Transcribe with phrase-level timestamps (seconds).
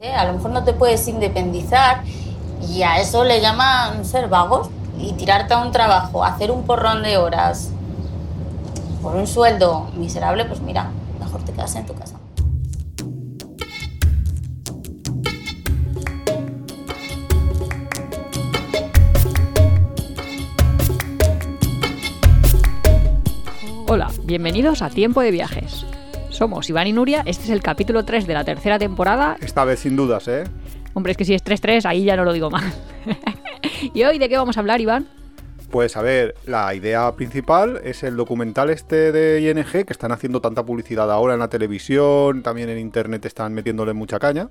[0.00, 2.04] Eh, A lo mejor no te puedes independizar
[2.68, 7.02] y a eso le llaman ser vagos y tirarte a un trabajo, hacer un porrón
[7.02, 7.70] de horas
[9.02, 12.14] por un sueldo miserable, pues mira, mejor te quedas en tu casa.
[23.88, 25.84] Hola, bienvenidos a Tiempo de Viajes.
[26.38, 29.36] Somos Iván y Nuria, este es el capítulo 3 de la tercera temporada.
[29.40, 30.44] Esta vez sin dudas, ¿eh?
[30.94, 32.62] Hombre, es que si es 3-3, ahí ya no lo digo mal.
[33.92, 35.08] ¿Y hoy de qué vamos a hablar, Iván?
[35.68, 40.40] Pues a ver, la idea principal es el documental este de ING, que están haciendo
[40.40, 44.48] tanta publicidad ahora en la televisión, también en internet están metiéndole mucha caña,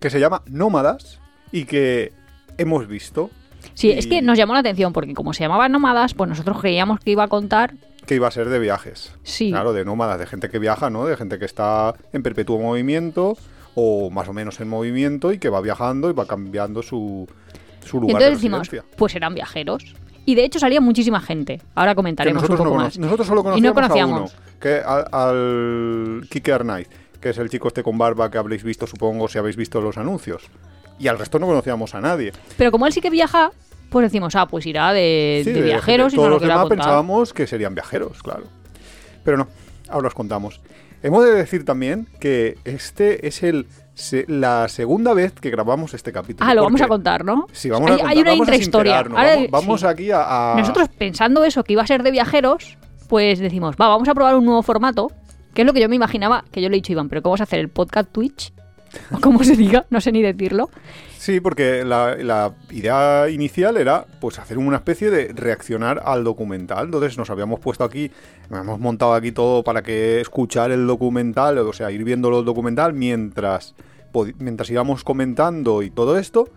[0.00, 1.20] que se llama Nómadas
[1.52, 2.14] y que
[2.56, 3.28] hemos visto
[3.74, 6.58] Sí, Y- es que nos llamó la atención porque como se llamaban nómadas, pues nosotros
[6.60, 7.74] creíamos que iba a contar...
[8.06, 9.12] que iba a ser de viajes.
[9.22, 9.50] Sí.
[9.50, 11.04] Claro, de nómadas, de gente que viaja, ¿no?
[11.06, 13.36] De gente que está en perpetuo movimiento
[13.74, 17.28] o más o menos en movimiento y que va viajando y va cambiando su,
[17.84, 19.94] su Y lugar entonces de decimos, pues eran viajeros.
[20.24, 21.60] Y de hecho salía muchísima gente.
[21.74, 22.98] Ahora comentaremos nosotros, un poco más.
[22.98, 24.32] nosotros solo Y conocíamos, no conocíamos.
[24.32, 26.88] a uno, que al, al Kike Arnaiz,
[27.20, 29.98] que es el chico este con barba que habréis visto, supongo, si habéis visto los
[29.98, 30.44] anuncios.
[30.98, 32.32] Y al resto no conocíamos a nadie.
[32.56, 33.50] Pero como él sí que viaja,
[33.90, 36.34] pues decimos, ah, pues irá de, Sí, de de viajeros gente- y no Todos lo
[36.36, 38.44] los quiera demás pensábamos que serían viajeros, claro.
[39.24, 39.48] Pero no,
[39.88, 40.60] ahora os contamos.
[41.02, 46.12] Hemos de decir también que este es el se- la segunda vez que grabamos este
[46.12, 46.48] capítulo.
[46.48, 47.46] Ah, lo vamos a contar, ¿no?
[47.52, 48.98] Sí, vamos hay, a contar, hay una vamos intrahistoria.
[48.98, 49.86] Ahora, Vamos, vamos sí.
[49.86, 52.76] aquí a, a- Nosotros pensando eso, que iba a ser de viajeros,
[53.08, 55.10] pues decimos, va, vamos a probar un nuevo formato,
[55.54, 57.22] que es lo que yo me imaginaba, que yo le he dicho a Iván, pero
[57.22, 58.52] ¿cómo vas a hacer el podcast Twitch?
[59.12, 60.70] O como se diga, no sé ni decirlo.
[61.18, 66.86] Sí, porque la, idea inicial era pues hacer una especie de reaccionar al documental.
[66.86, 68.10] Entonces nos habíamos puesto aquí,
[68.50, 72.92] hemos montado aquí todo para que escuchar el documental, o sea, ir viendo el documental
[72.92, 73.74] mientras,
[74.38, 76.48] mientras íbamos comentando y todo esto.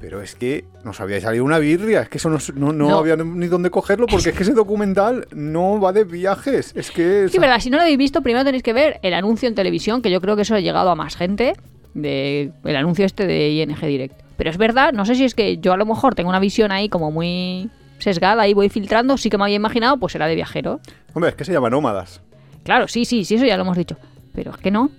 [0.00, 2.98] Pero es que nos había salido una birria, es que eso no, no, no No.
[2.98, 6.72] había ni dónde cogerlo, porque es que ese documental no va de viajes.
[6.74, 7.28] Es que...
[7.28, 10.00] Sí, verdad, si no lo habéis visto, primero tenéis que ver el anuncio en televisión,
[10.00, 11.52] que yo creo que eso ha llegado a más gente,
[11.92, 14.14] de el anuncio este de ING Direct.
[14.38, 16.72] Pero es verdad, no sé si es que yo a lo mejor tengo una visión
[16.72, 17.68] ahí como muy
[17.98, 20.80] sesgada y voy filtrando, sí que me había imaginado, pues era de viajero.
[21.12, 22.22] Hombre, es que se llama Nómadas.
[22.64, 23.96] Claro, sí, sí, sí, eso ya lo hemos dicho.
[24.34, 24.90] Pero es que no.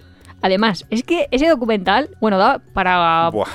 [0.44, 3.48] Además, es que ese documental, bueno, da para, Buah.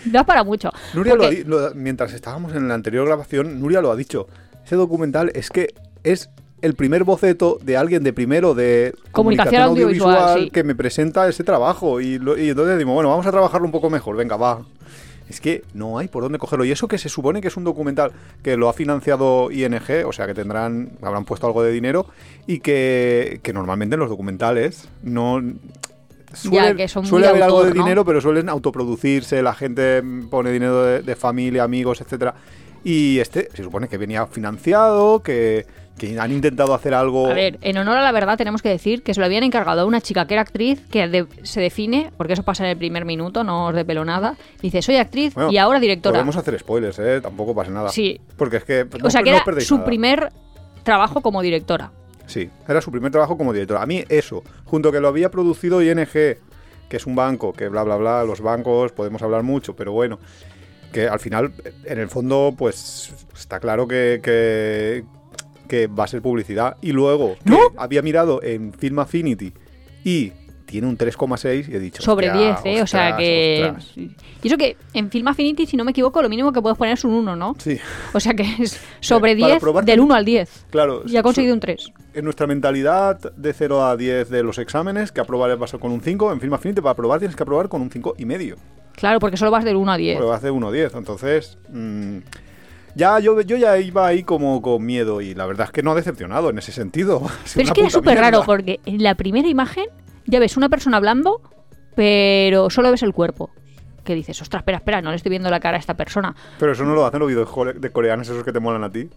[0.04, 0.70] da para mucho.
[0.94, 4.26] Nuria lo ha lo- mientras estábamos en la anterior grabación, Nuria lo ha dicho.
[4.64, 5.74] Ese documental es que
[6.04, 6.30] es
[6.62, 10.50] el primer boceto de alguien de primero de Comunicación audiovisual, sí.
[10.50, 12.00] que me presenta ese trabajo.
[12.00, 14.62] Y, lo- y entonces digo, bueno, vamos a trabajarlo un poco mejor, venga, va.
[15.28, 16.64] Es que no hay por dónde cogerlo.
[16.64, 18.10] Y eso que se supone que es un documental
[18.42, 22.06] que lo ha financiado ING, o sea que tendrán, habrán puesto algo de dinero,
[22.48, 25.40] y que, que normalmente en los documentales no.
[26.32, 27.82] Suelen- que son muy suele haber algo de ¿no?
[27.84, 32.34] dinero, pero suelen autoproducirse, la gente pone dinero de, de familia, amigos, etcétera.
[32.84, 35.66] Y este se supone que venía financiado, que,
[35.98, 37.28] que han intentado hacer algo.
[37.28, 39.82] A ver, en honor a la verdad tenemos que decir que se lo habían encargado
[39.82, 42.78] a una chica que era actriz, que de- se define, porque eso pasa en el
[42.78, 44.36] primer minuto, no os pelo nada.
[44.62, 46.14] Dice, soy actriz Bueno, y ahora directora.
[46.14, 47.20] Podemos hacer spoilers, ¿eh?
[47.20, 47.90] Tampoco pasa nada.
[47.90, 48.18] Sí.
[48.36, 48.86] Porque es que.
[48.98, 49.84] no- o sea, que no era su nada.
[49.86, 50.32] primer
[50.82, 51.90] trabajo como directora.
[52.30, 53.78] Sí, era su primer trabajo como director.
[53.78, 56.38] A mí eso, junto que lo había producido ING, que
[56.88, 60.20] es un banco, que bla, bla, bla, los bancos, podemos hablar mucho, pero bueno,
[60.92, 61.52] que al final,
[61.84, 65.02] en el fondo, pues está claro que, que,
[65.66, 66.76] que va a ser publicidad.
[66.80, 67.58] Y luego, ¿No?
[67.76, 69.52] había mirado en Film Affinity
[70.04, 70.32] y
[70.70, 72.02] tiene un 3,6 y he dicho...
[72.02, 72.82] Sobre "Hostia, 10, ¿eh?
[72.82, 73.72] o sea que...
[73.76, 73.96] ostras".
[73.96, 76.94] Y eso que en Film Affinity, si no me equivoco, lo mínimo que puedes poner
[76.94, 77.54] es un 1, ¿no?
[77.58, 77.78] Sí,
[78.14, 80.66] O sea que es sobre Para 10, probar del también- 1 al 10.
[80.70, 81.02] claro.
[81.06, 81.92] Y ha conseguido un 3.
[82.14, 86.00] En nuestra mentalidad de 0 a 10 de los exámenes, que aprobar vas con un
[86.00, 88.56] 5, en Film Affinity para aprobar tienes que aprobar con un 5 y medio.
[88.94, 90.16] Claro, porque solo vas del 1 a 10.
[90.16, 91.58] Porque va a hacer 1.10, entonces...
[91.68, 92.18] mm,
[92.96, 95.92] ya yo, yo ya iba ahí como con miedo y la verdad es que no
[95.92, 97.22] ha decepcionado en ese sentido.
[97.54, 99.84] Pero es que era súper raro porque en la primera imagen
[100.30, 101.40] ya ves una persona hablando,
[101.94, 103.50] pero solo ves el cuerpo.
[104.04, 106.34] Que dices, ostras, espera, espera, no le estoy viendo la cara a esta persona.
[106.58, 107.48] Pero eso no lo hacen los videos
[107.80, 109.08] de coreanos esos que te molan a ti.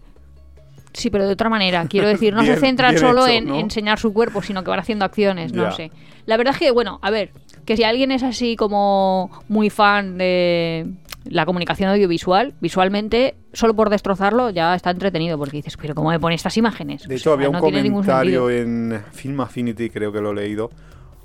[0.92, 1.86] Sí, pero de otra manera.
[1.88, 3.58] Quiero decir, no Bien- se centran solo hecho, en ¿no?
[3.58, 5.90] enseñar su cuerpo, sino que van haciendo acciones, no sé.
[6.26, 7.30] La verdad es que, bueno, a ver,
[7.64, 10.86] que si alguien es así como muy fan de
[11.24, 16.20] la comunicación audiovisual, visualmente, solo por destrozarlo ya está entretenido, porque dices, pero ¿cómo me
[16.20, 17.08] pone estas imágenes?
[17.08, 20.34] De O hecho, sea, había un no comentario en Film Affinity, creo que lo he
[20.34, 20.70] leído.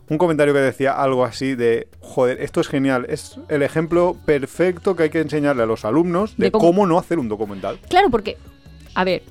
[0.09, 4.95] Un comentario que decía algo así de, joder, esto es genial, es el ejemplo perfecto
[4.95, 7.77] que hay que enseñarle a los alumnos de, De cómo- cómo no hacer un documental.
[7.89, 8.35] Claro, porque,
[8.95, 9.21] a ver,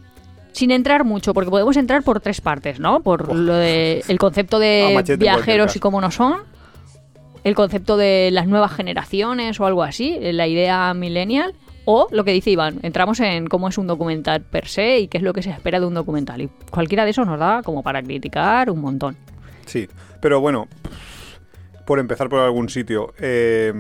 [0.52, 3.00] sin entrar mucho, porque podemos entrar por tres partes, ¿no?
[3.00, 6.36] Por lo de el concepto de viajeros y cómo no son.
[7.44, 11.54] el concepto de las nuevas generaciones o algo así, la idea millennial.
[11.90, 15.16] O lo que dice Iván, entramos en cómo es un documental per se y qué
[15.18, 16.42] es lo que se espera de un documental.
[16.42, 19.16] Y cualquiera de esos nos da como para criticar un montón.
[19.64, 19.88] Sí,
[20.20, 20.68] pero bueno,
[21.84, 23.72] por empezar por algún sitio, eh,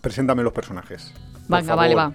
[0.00, 1.12] preséntame los personajes.
[1.48, 2.12] Venga, vale, va.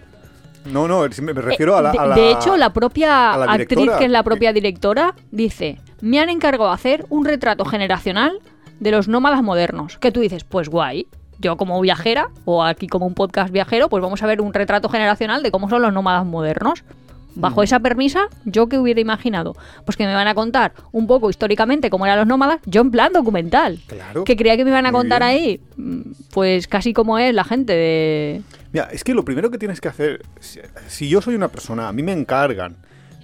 [0.65, 3.51] No, no, me refiero a la, Eh, de, a la- de hecho, la propia la
[3.51, 8.39] actriz, que es la propia directora, dice: Me han encargado de hacer un retrato generacional
[8.79, 9.97] de los nómadas modernos.
[9.97, 11.07] Que tú dices, pues guay.
[11.39, 14.87] Yo, como viajera, o aquí como un podcast viajero, pues vamos a ver un retrato
[14.87, 16.85] generacional de cómo son los nómadas modernos.
[17.35, 17.63] Bajo Mm.
[17.63, 19.55] esa premisa, ¿yo qué hubiera imaginado?
[19.85, 22.91] Pues que me van a contar un poco históricamente cómo eran los nómadas, yo en
[22.91, 23.79] plan documental.
[23.87, 24.23] Claro.
[24.23, 26.01] Que creía que me iban a contar ahí, mm,
[26.33, 28.41] pues casi como es la gente de...
[28.71, 31.87] Mira, es que lo primero que tienes que hacer, si, si yo soy una persona,
[31.87, 32.75] a mí me encargan,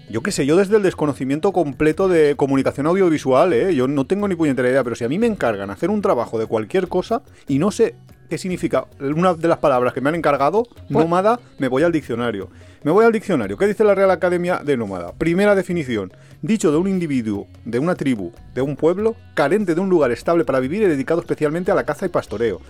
[0.10, 3.76] yo qué sé, yo desde el desconocimiento completo de comunicación audiovisual, ¿eh?
[3.76, 6.40] yo no tengo ni puñetera idea, pero si a mí me encargan hacer un trabajo
[6.40, 7.96] de cualquier cosa y no sé
[8.30, 11.92] qué significa una de las palabras que me han encargado, Pues- nómada, me voy al
[11.92, 12.50] diccionario.
[12.84, 13.58] Me voy al diccionario.
[13.58, 15.12] ¿Qué dice la Real Academia de Nómada?
[15.12, 16.14] Primera definición.
[16.42, 20.46] Dicho de un individuo, de una tribu, de un pueblo, carente de un lugar estable
[20.46, 22.62] para vivir y dedicado especialmente a la caza y pastoreo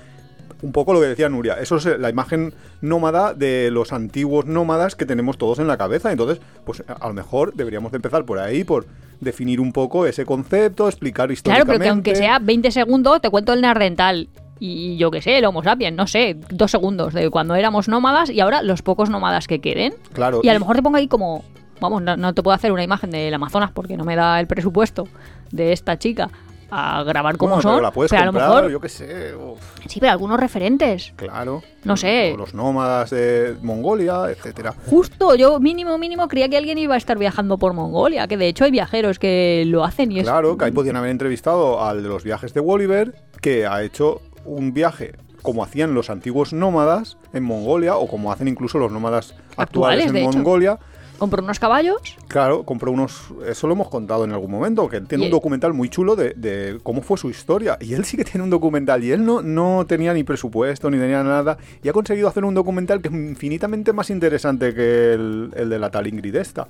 [0.62, 1.54] un poco lo que decía Nuria.
[1.54, 5.78] Eso es eh, la imagen nómada de los antiguos nómadas que tenemos todos en la
[5.78, 6.12] cabeza.
[6.12, 8.86] Entonces, pues a lo mejor deberíamos de empezar por ahí, por
[9.20, 11.72] definir un poco ese concepto, explicar Claro, históricamente.
[11.74, 14.30] pero que aunque sea 20 segundos, te cuento el neandertal.
[14.60, 18.30] Y yo qué sé, el Homo sapiens, no sé, dos segundos de cuando éramos nómadas
[18.30, 19.94] y ahora los pocos nómadas que queden.
[20.14, 20.42] Claro.
[20.44, 21.44] Y a lo mejor te pongo ahí como,
[21.80, 24.48] vamos, no, no te puedo hacer una imagen del Amazonas porque no me da el
[24.48, 25.08] presupuesto
[25.52, 26.30] de esta chica
[26.72, 27.72] a grabar como Bueno, son.
[27.78, 29.34] pero la puedes pero a lo comprar, mejor, yo qué sé.
[29.36, 31.14] uf, sí, pero algunos referentes.
[31.16, 31.64] claro.
[31.84, 32.34] No sé.
[32.34, 34.76] O Los nómadas de Mongolia, etcétera.
[34.88, 38.50] Justo, yo mínimo, mínimo creía que alguien iba a estar viajando por Mongolia, que de
[38.50, 40.26] hecho hay viajeros que lo hacen y es...
[40.26, 44.22] Claro, que ahí podían haber entrevistado al de los viajes de Wolliver, que ha hecho
[44.50, 49.36] un viaje como hacían los antiguos nómadas en Mongolia, o como hacen incluso los nómadas
[49.56, 50.32] actuales, en hecho.
[50.34, 50.78] Mongolia.
[51.18, 51.98] Compró unos caballos
[52.30, 53.26] Claro, compró unos.
[53.46, 56.16] Eso lo hemos contado en algún momento, que él tiene Y- un documental muy chulo
[56.16, 57.78] de, de cómo fue su historia.
[57.82, 59.04] Y él sí que tiene un documental.
[59.04, 61.58] Y él no, no tenía ni presupuesto ni tenía nada.
[61.84, 65.80] Y ha conseguido hacer un documental que es infinitamente más interesante que el, el de
[65.80, 66.68] la tal Ingrid esta.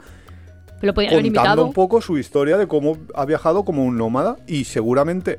[0.81, 1.65] Lo podían haber Contando invitado.
[1.67, 4.37] un poco su historia de cómo ha viajado como un nómada.
[4.47, 5.37] Y seguramente.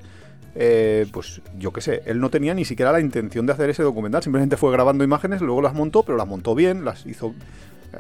[0.54, 3.82] Eh, pues yo qué sé, él no tenía ni siquiera la intención de hacer ese
[3.82, 7.34] documental, simplemente fue grabando imágenes, luego las montó, pero las montó bien, las hizo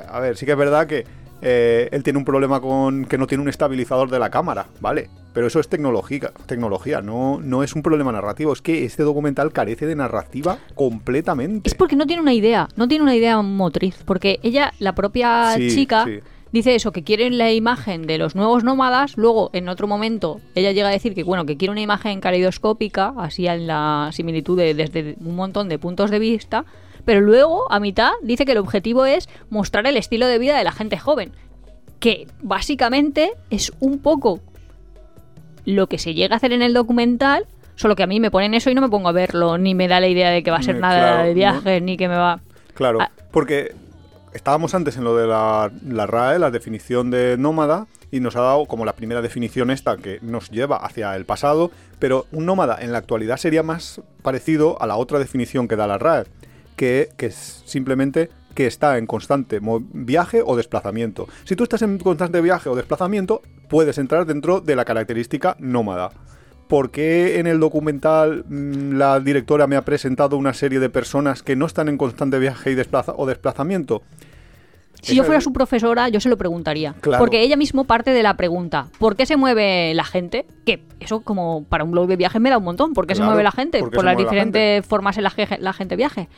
[0.08, 1.04] a ver, sí que es verdad que
[1.42, 5.08] eh, él tiene un problema con que no tiene un estabilizador de la cámara, ¿vale?
[5.32, 8.52] Pero eso es tecnología, tecnología no, no es un problema narrativo.
[8.52, 11.68] Es que este documental carece de narrativa completamente.
[11.68, 14.02] Es porque no tiene una idea, no tiene una idea motriz.
[14.04, 16.20] Porque ella, la propia Sí, chica, sí.
[16.52, 19.16] Dice eso, que quiere la imagen de los nuevos nómadas.
[19.16, 23.14] Luego, en otro momento, ella llega a decir que, bueno, que quiere una imagen caleidoscópica,
[23.16, 26.64] así en la similitud de, desde un montón de puntos de vista.
[27.04, 30.64] Pero luego, a mitad, dice que el objetivo es mostrar el estilo de vida de
[30.64, 31.32] la gente joven.
[31.98, 34.40] Que básicamente es un poco
[35.64, 38.54] lo que se llega a hacer en el documental, solo que a mí me ponen
[38.54, 40.58] eso y no me pongo a verlo, ni me da la idea de que va
[40.58, 41.34] a ser Mm, nada claro, de ¿no?
[41.34, 42.40] viajes, ni que me va...
[42.74, 42.98] Claro,
[43.30, 43.74] porque
[44.34, 48.66] estábamos antes en lo de la, RAE, la definición de nómada, y nos ha dado
[48.66, 52.92] como la primera definición esta que nos lleva hacia el pasado, pero un nómada en
[52.92, 56.24] la actualidad sería más parecido a la otra definición que da la RAE,
[56.76, 59.60] que, es simplemente que está en constante
[59.92, 61.28] viaje o desplazamiento.
[61.44, 66.10] Si tú estás en constante viaje o desplazamiento, puedes entrar dentro de la característica nómada.
[66.70, 71.42] ¿Por qué en el documental mm, la directora me ha presentado una serie de personas
[71.42, 74.02] que no están en constante viaje y desplaza o desplazamiento?
[75.02, 76.94] Si yo fuera su profesora, yo se lo preguntaría.
[77.00, 77.20] Claro.
[77.22, 80.46] Porque ella mismo parte de la pregunta, ¿por qué se mueve la gente?
[80.66, 82.92] Que eso como para un blog de viajes me da un montón.
[82.92, 83.80] ¿Por qué se mueve la gente?
[83.80, 86.28] ¿por las mueve la diferentes formas en las que la gente viaje.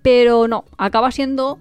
[0.00, 1.58] Pero no, acaba siendo,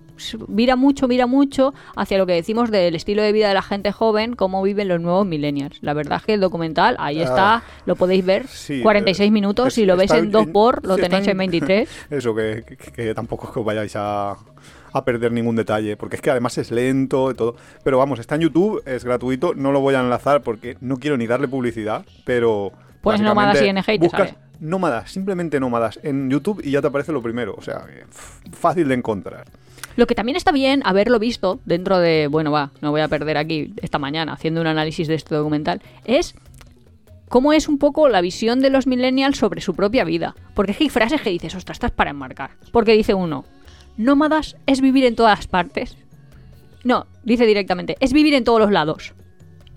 [0.48, 3.92] mira mucho, mira mucho hacia lo que decimos del estilo de vida de la gente
[3.92, 5.80] joven, cómo viven los nuevos millennials.
[5.82, 9.32] La verdad es que el documental, ahí Ah, está, lo podéis ver, sí, 46 eh,
[9.32, 11.90] minutos, es- si lo veis en 2 por, lo sí, tenéis en 23.
[12.12, 14.38] Eso, que, que- que tampoco es que os vayáis a,
[14.94, 17.56] a perder ningún detalle, porque es que además es lento y todo.
[17.84, 21.18] Pero vamos, está en YouTube, es gratuito, no lo voy a enlazar porque no quiero
[21.18, 22.72] ni darle publicidad, pero...
[23.02, 24.40] Pones básicamente nómadas ING y te buscas sale.
[24.60, 28.88] nómadas, simplemente nómadas en YouTube y ya te aparece lo primero, o sea, f- fácil
[28.88, 29.46] de encontrar.
[29.96, 33.38] Lo que también está bien haberlo visto dentro de, bueno, va, no voy a perder
[33.38, 36.36] aquí esta mañana haciendo un análisis de este documental, es
[37.30, 40.36] cómo es un poco la visión de los millennials sobre su propia vida.
[40.54, 42.52] Porque es que hay frases que dices, ostras, estás para enmarcar.
[42.72, 43.46] Porque dice uno,
[43.98, 45.98] nómadas es vivir en todas partes.
[46.84, 49.14] No, dice directamente, es vivir en todos los lados.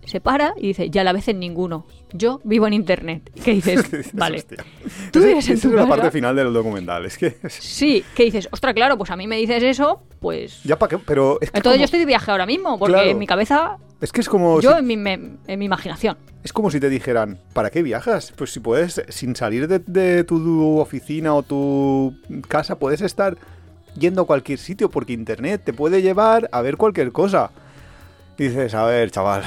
[0.04, 1.86] se para y dice, ya la vez en ninguno.
[2.12, 3.30] Yo vivo en internet.
[3.44, 4.10] ¿Qué dices?
[4.12, 4.38] Vale.
[4.38, 4.64] "Hostia".
[5.12, 7.06] Tú vives en tu es la parte final del documental.
[7.06, 7.36] Es que.
[7.48, 10.64] Sí, que dices, ostras, claro, pues a mí me dices eso, pues...
[10.64, 11.02] Ya para qué.
[11.06, 11.58] Pero es que.
[11.58, 13.08] Entonces como- yo estoy de viaje ahora mismo, porque Claro.
[13.10, 14.60] en mi cabeza, Es que es como.
[14.60, 16.18] yo si- en mi, me- en mi imaginación.
[16.42, 18.32] Es como si te dijeran, ¿para qué viajas?
[18.34, 22.16] Pues si puedes, sin salir de, de tu oficina o tu
[22.48, 23.36] casa, puedes estar
[23.98, 27.50] yendo a cualquier sitio porque internet te puede llevar a ver cualquier cosa.
[28.36, 29.42] Dices, a ver, chaval.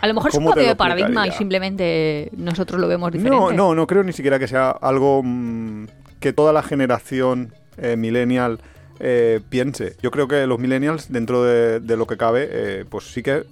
[0.00, 3.12] A lo mejor es un ¿cómo te cambio de paradigma y simplemente nosotros lo vemos
[3.12, 3.36] diferente.
[3.36, 5.86] No, no, no creo ni siquiera que sea algo mm,
[6.20, 8.60] que toda la generación eh, millennial
[9.00, 9.96] eh, piense.
[10.02, 13.44] Yo creo que los millennials, dentro de, de lo que cabe, eh, pues sí que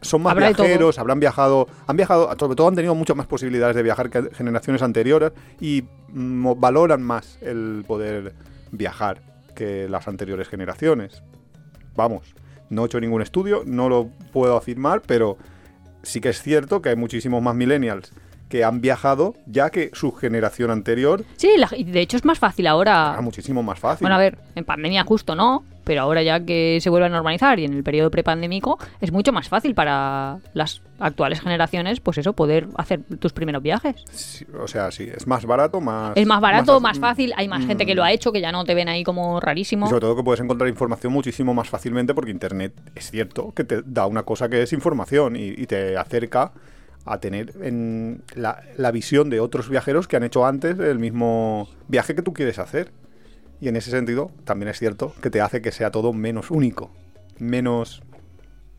[0.00, 3.76] son más Habrá viajeros, habrán viajado, han viajado, sobre todo han tenido muchas más posibilidades
[3.76, 8.34] de viajar que generaciones anteriores y mm, valoran más el poder
[8.72, 9.31] viajar
[9.62, 11.22] que las anteriores generaciones.
[11.94, 12.34] Vamos,
[12.68, 15.38] no he hecho ningún estudio, no lo puedo afirmar, pero
[16.02, 18.12] sí que es cierto que hay muchísimos más millennials
[18.52, 22.66] que han viajado ya que su generación anterior Sí, la- de hecho es más fácil
[22.66, 23.18] ahora.
[23.22, 24.04] muchísimo más fácil.
[24.04, 27.58] Bueno, a ver, en pandemia justo no, pero ahora ya que se vuelve a normalizar
[27.58, 32.34] y en el periodo prepandémico es mucho más fácil para las actuales generaciones, pues eso,
[32.34, 33.96] poder hacer tus primeros viajes.
[34.12, 36.12] Sí, o sea, sí, es más barato, más...
[36.14, 38.52] Es más barato, más, mm, fácil, hay más gente que lo ha hecho, que ya
[38.52, 39.86] no te ven ahí como rarísimo.
[39.86, 43.64] Y sobre todo que puedes encontrar información muchísimo más fácilmente porque Internet es cierto que
[43.64, 46.52] te da una cosa que es información y, y te acerca
[47.04, 51.68] a tener en la, la visión de otros viajeros que han hecho antes el mismo
[51.88, 52.92] viaje que tú quieres hacer.
[53.60, 56.90] Y en ese sentido también es cierto que te hace que sea todo menos único,
[57.38, 58.02] menos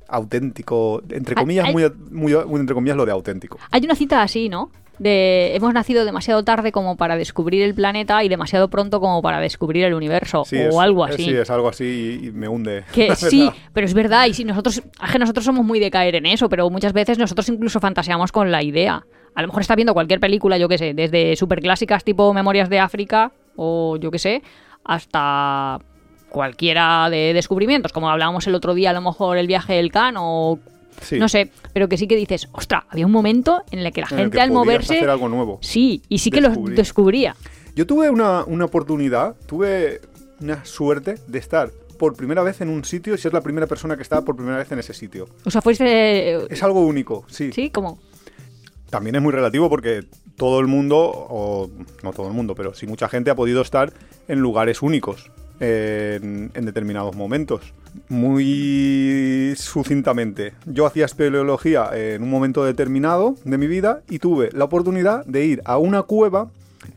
[0.07, 3.57] auténtico, entre comillas, muy, muy entre comillas lo de auténtico.
[3.71, 4.71] Hay una cita así, ¿no?
[4.99, 9.39] De hemos nacido demasiado tarde como para descubrir el planeta y demasiado pronto como para
[9.39, 11.25] descubrir el universo Sí, o es- algo así.
[11.25, 12.83] Sí, es algo así y, y me hunde.
[12.93, 16.25] Que sí, pero es verdad, y si nosotros, que nosotros somos muy de caer en
[16.27, 19.03] eso, pero muchas veces nosotros incluso fantaseamos con la idea.
[19.35, 22.79] A lo mejor estás viendo cualquier película, yo qué sé, desde superclásicas tipo Memorias de
[22.79, 24.43] África o yo qué sé,
[24.83, 25.79] hasta
[26.29, 30.15] cualquiera de descubrimientos, como hablábamos el otro día, a lo mejor el viaje del Can
[30.17, 30.59] o
[31.01, 31.17] Sí.
[31.19, 34.07] no sé, pero que sí que dices, ostra, había un momento en el que la
[34.11, 35.59] En gente que al moverse, hacer algo nuevo.
[35.61, 37.35] sí, y sí que lo descubría.
[37.75, 40.01] Yo tuve una, una oportunidad, tuve
[40.39, 43.95] una suerte de estar por primera vez en un sitio y ser la primera persona
[43.95, 45.27] que estaba por primera vez en ese sitio.
[45.45, 47.51] O sea, fuiste, Es algo único, sí.
[47.53, 47.99] sí, como,
[48.89, 50.03] También es muy relativo porque
[50.35, 51.69] todo el mundo, o
[52.03, 53.93] no todo el mundo, pero sí mucha gente ha podido estar
[54.27, 57.73] en lugares únicos en, en determinados momentos.
[58.09, 64.65] Muy sucintamente, yo hacía espeleología en un momento determinado de mi vida y tuve la
[64.65, 66.49] oportunidad de ir a una cueva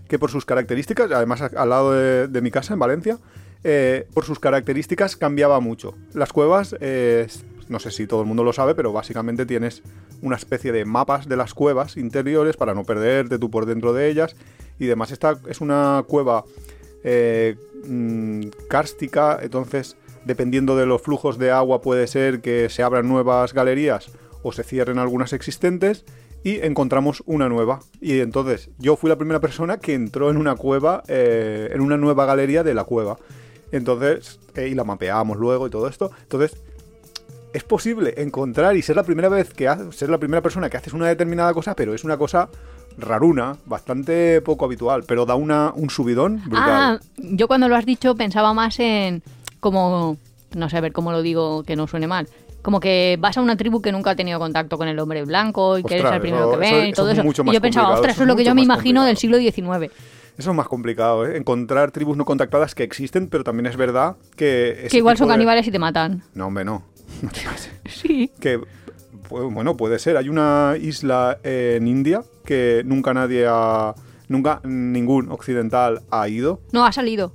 [0.08, 3.18] que por sus características, además al lado de, mi casa en Valencia,
[3.64, 5.94] eh, por sus características cambiaba mucho.
[6.12, 7.26] Las cuevas, eh,
[7.68, 9.82] no sé si todo el mundo lo sabe, pero básicamente tienes
[10.22, 14.08] una especie de mapas de las cuevas interiores para no perderte tú por dentro de
[14.08, 14.36] ellas
[14.78, 15.10] y demás.
[15.10, 16.44] Esta es una cueva
[17.04, 19.96] eh, mm, kárstica, entonces
[20.26, 24.10] dependiendo de los flujos de agua puede ser que se abran nuevas galerías
[24.42, 26.04] o se cierren algunas existentes
[26.44, 27.80] y encontramos una nueva.
[28.00, 31.96] Y entonces yo fui la primera persona que entró en una cueva, eh, en una
[31.96, 33.16] nueva galería de la cueva.
[33.72, 36.10] Entonces, eh, y la mapeamos luego y todo esto.
[36.22, 36.56] Entonces,
[37.52, 40.76] es posible encontrar y ser la primera vez que ha- ser la primera persona que
[40.76, 42.48] haces una determinada cosa, pero es una cosa
[42.98, 46.64] raruna, bastante poco habitual, pero da una, un subidón brutal.
[46.68, 49.22] Ah, yo cuando lo has dicho pensaba más en
[49.70, 50.16] como,
[50.54, 52.28] no sé, a ver cómo lo digo que no suene mal.
[52.62, 55.78] Como que vas a una tribu que nunca ha tenido contacto con el hombre blanco
[55.78, 57.42] y que eres el primero eso- que ve eso- y todo es eso.
[57.44, 59.90] Y yo pensaba, ostras, eso es lo que yo me imagino del siglo XIX.
[60.38, 61.36] Eso es más complicado, ¿eh?
[61.36, 64.86] Encontrar tribus no contactadas que existen, pero también es verdad que...
[64.90, 66.22] Que igual son de- caníbales y te matan.
[66.34, 66.82] No, hombre, no.
[67.22, 67.70] No te pases.
[67.86, 68.30] Sí.
[68.40, 68.60] que
[69.30, 73.92] bueno puede ser hay una isla en India que nunca nadie ha
[74.28, 77.32] nunca ningún occidental ha ido No, ha salido.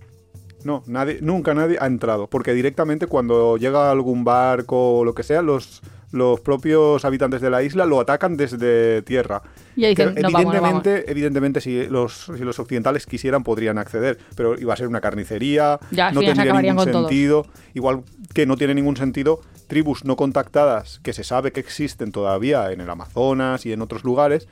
[0.64, 5.24] No nadie nunca nadie ha entrado porque directamente cuando llega algún barco o lo que
[5.24, 9.42] sea los los propios habitantes de la isla lo atacan desde tierra.
[9.78, 13.46] Y ahí dicen, Que "No, vamos, no evidentemente, evidentemente si los, si los occidentales quisieran
[13.46, 17.08] podrían acceder, pero iba a ser una carnicería, Ya, no tendría ningún todos.
[17.08, 18.02] sentido, igual
[18.34, 22.82] que no tiene ningún sentido tribus no contactadas que se sabe que existen todavía en
[22.82, 24.50] el Amazonas y en otros lugares,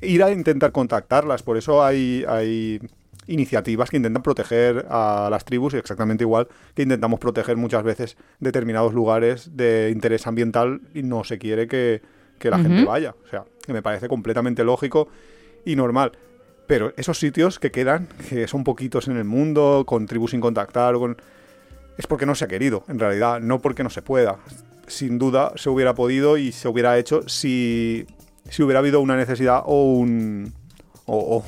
[0.00, 1.42] ir a intentar contactarlas.
[1.42, 2.80] Por eso hay, hay
[3.26, 8.16] iniciativas que intentan proteger a las tribus y exactamente igual que intentamos proteger muchas veces
[8.40, 12.02] determinados lugares de interés ambiental y no se quiere que,
[12.38, 13.14] que la gente vaya.
[13.24, 15.08] O sea, que me parece completamente lógico
[15.64, 16.12] y normal.
[16.66, 20.94] Pero esos sitios que quedan, que son poquitos en el mundo, con tribus sin contactar,
[20.94, 21.16] con...
[21.96, 24.38] es porque no se ha querido, en realidad, no porque no se pueda.
[24.88, 28.06] sin duda se hubiera podido y se hubiera hecho si,
[28.48, 30.52] si hubiera habido una necesidad o un,
[31.06, 31.44] o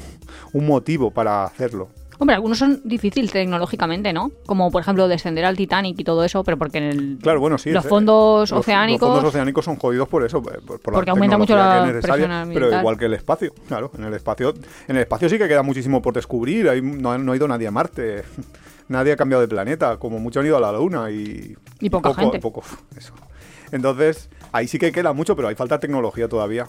[0.53, 1.89] un motivo para hacerlo.
[2.21, 4.33] Hombre, algunos son difíciles tecnológicamente, ¿no?
[4.45, 7.59] Como por ejemplo descender al Titanic y todo eso, pero porque en el, Claro, bueno,
[7.59, 7.71] sí.
[7.71, 9.09] los eh, fondos los- oceánicos...
[9.09, 11.89] Los fondos oceánicos son jodidos por eso, por, por la Porque aumenta mucho la que
[11.91, 13.93] es necesaria, Pero igual que el espacio, claro.
[13.97, 14.53] En el espacio,
[14.89, 16.69] en el espacio sí que queda muchísimo por descubrir.
[16.69, 18.25] Hay, no, ha- no ha ido nadie a Marte.
[18.89, 19.99] Nadie ha cambiado de planeta.
[19.99, 21.55] Como mucho han ido a la Luna y.
[21.79, 22.39] Y poca poco, gente.
[22.41, 22.63] poco,
[22.97, 23.13] eso.
[23.71, 26.67] Entonces, ahí sí que queda mucho, pero hay falta de tecnología todavía.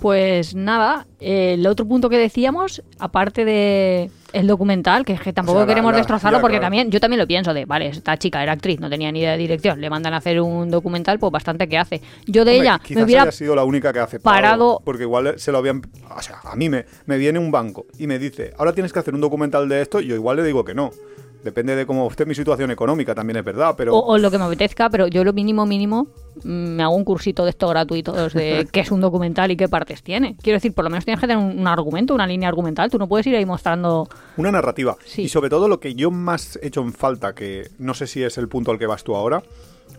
[0.00, 5.32] Pues nada, eh, el otro punto que decíamos, aparte de el documental, que es que
[5.32, 6.66] tampoco O sea, la- queremos la- destrozarlo ya, porque claro.
[6.66, 9.32] también, yo también lo pienso de, vale, esta chica era actriz, no tenía ni idea
[9.32, 12.00] de dirección, le mandan a hacer un documental, pues bastante que hace.
[12.26, 14.34] Yo de Hombre, ella quizás me hubiera haya sido la única que ha aceptado.
[14.34, 15.82] parado- Porque igual se lo habían.
[16.16, 19.00] O sea, a mí me, me viene un banco y me dice, ahora tienes que
[19.00, 20.92] hacer un documental de esto, y yo igual le digo que no.
[21.42, 23.96] Depende de cómo esté mi situación económica, también es verdad, pero.
[23.96, 26.08] O, o lo que me apetezca, pero yo lo mínimo mínimo
[26.44, 29.68] mm, me hago un cursito de esto gratuitos de qué es un documental y qué
[29.68, 30.36] partes tiene.
[30.42, 32.90] Quiero decir, por lo menos tienes que tener un, un argumento, una línea argumental.
[32.90, 34.08] Tú no puedes ir ahí mostrando...
[34.36, 34.96] Una narrativa.
[35.04, 35.22] Sí.
[35.22, 38.22] Y sobre todo lo que yo más he hecho en falta, que no sé si
[38.22, 39.42] es el punto al que vas tú ahora,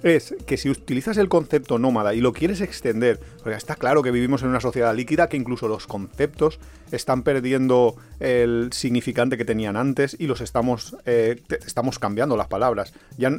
[0.03, 4.11] es que si utilizas el concepto nómada y lo quieres extender, porque está claro que
[4.11, 6.59] vivimos en una sociedad líquida, que incluso los conceptos
[6.91, 12.47] están perdiendo el significante que tenían antes y los estamos, eh, te- estamos cambiando las
[12.47, 12.93] palabras.
[13.17, 13.31] Ya,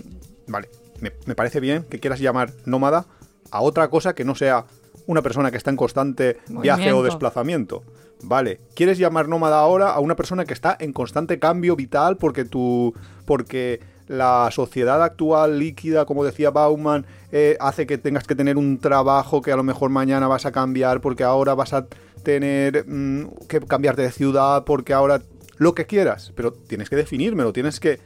[0.47, 0.69] vale,
[1.01, 3.07] me, me parece bien que quieras llamar nómada
[3.51, 4.65] a otra cosa que no sea
[5.07, 7.83] una persona que está en constante viaje o desplazamiento.
[8.25, 12.45] Vale, ¿quieres llamar nómada ahora a una persona que está en constante cambio vital porque
[12.45, 12.95] tú
[13.27, 13.81] porque
[14.13, 19.41] la sociedad actual líquida, como decía Bauman, eh, hace que tengas que tener un trabajo
[19.41, 21.87] que a lo mejor mañana vas a cambiar porque ahora vas a
[22.23, 25.23] tener mm, que cambiarte de ciudad porque ahora
[25.57, 28.01] lo que quieras, pero tienes que definírmelo, tienes que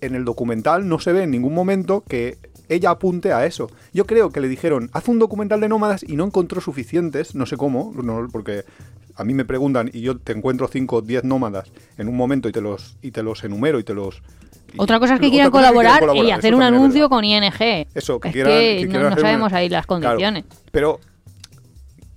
[0.00, 2.38] en el documental no se ve en ningún momento que
[2.70, 3.70] ella apunte a eso.
[3.92, 7.44] Yo creo que le dijeron, haz un documental de nómadas y no encontró suficientes, no
[7.44, 7.92] sé cómo,
[8.32, 8.64] porque
[9.14, 12.48] a mí me preguntan y yo te encuentro 5 o 10 nómadas en un momento
[12.48, 14.22] y te los, y te los enumero y te los...
[14.72, 17.86] y- Otra cosa es que quieran que colaborar, y hacer un anuncio con ING.
[17.94, 20.44] Eso, que es quieran- que que no, quieran no sabemos una- ahí las Claro, condiciones.
[20.70, 21.00] pero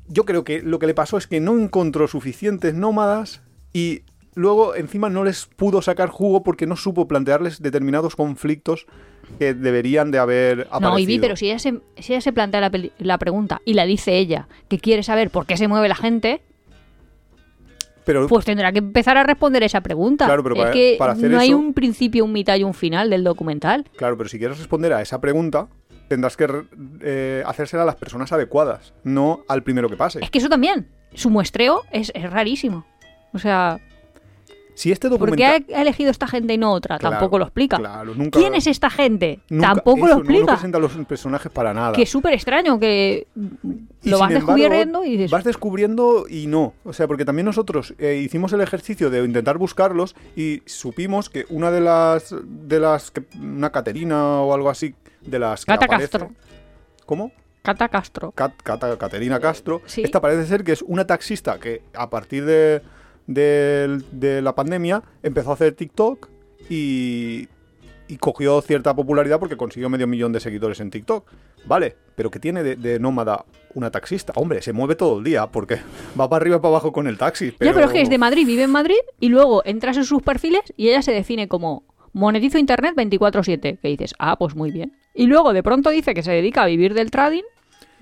[0.07, 3.41] yo creo que lo que le pasó es que no encontró suficientes nómadas
[3.73, 4.01] y
[4.35, 8.85] luego encima no les pudo sacar jugo porque no supo plantearles determinados conflictos
[9.39, 10.89] que deberían de haber aparecido.
[10.91, 13.85] No, Ivy, pero si ella se, si ella se plantea la, la pregunta y la
[13.85, 16.41] dice ella, que quiere saber por qué se mueve la gente,
[18.05, 20.25] Pero- pues tendrá que empezar a responder esa pregunta.
[20.25, 22.73] Claro, pero es para- que para hacer no hay un principio, un mitad y un
[22.73, 23.85] final del documental.
[23.95, 25.67] Claro, pero si quieres responder a esa pregunta,
[26.07, 26.47] tendrás que
[27.01, 30.19] eh, hacérsela a las personas adecuadas, no al primero que pase.
[30.21, 32.85] Es que eso también, su muestreo es, es rarísimo.
[33.33, 33.79] O sea,
[34.81, 36.97] Si este ¿por qué ha elegido esta gente y no otra?
[36.97, 37.77] Claro, Tampoco lo explica.
[37.77, 39.39] claro, nunca- ¿Quién es esta gente?
[39.49, 40.53] Nunca- Tampoco eso, lo no- No, explica.
[40.53, 41.91] presenta a los personajes para nada.
[41.93, 43.27] que es súper extraño, que
[44.03, 45.29] Y lo vas embargo, descubriendo y dices...
[45.29, 46.73] Vas descubriendo y no.
[46.83, 51.45] O sea, porque también nosotros eh, hicimos el ejercicio de intentar buscarlos y supimos que
[51.49, 52.33] una de las.
[52.43, 53.11] de las.
[53.11, 54.95] que- una Caterina o algo así.
[55.21, 55.63] De las.
[55.63, 56.31] que Cata aparece- Castro.
[57.05, 57.31] ¿Cómo?
[57.61, 58.31] Cata Castro.
[58.31, 59.81] Cat- Cata- Caterina Castro.
[59.85, 60.01] Sí.
[60.01, 62.81] Esta parece ser que es una taxista que a partir de,
[63.33, 66.29] del- de la pandemia empezó a hacer TikTok
[66.69, 67.47] y,
[68.07, 71.25] y cogió cierta popularidad porque consiguió medio millón de seguidores en TikTok.
[71.65, 74.33] Vale, pero que tiene de, de nómada una taxista.
[74.35, 75.75] Hombre, se mueve todo el día porque
[76.19, 77.51] va para arriba y para abajo con el taxi.
[77.59, 80.21] Ya, pero es que es de Madrid, vive en Madrid y luego entras en sus
[80.21, 84.93] perfiles y ella se define como monetizo internet 24/7, que dices, ah, pues muy bien.
[85.13, 87.43] Y luego de pronto dice que se dedica a vivir del trading,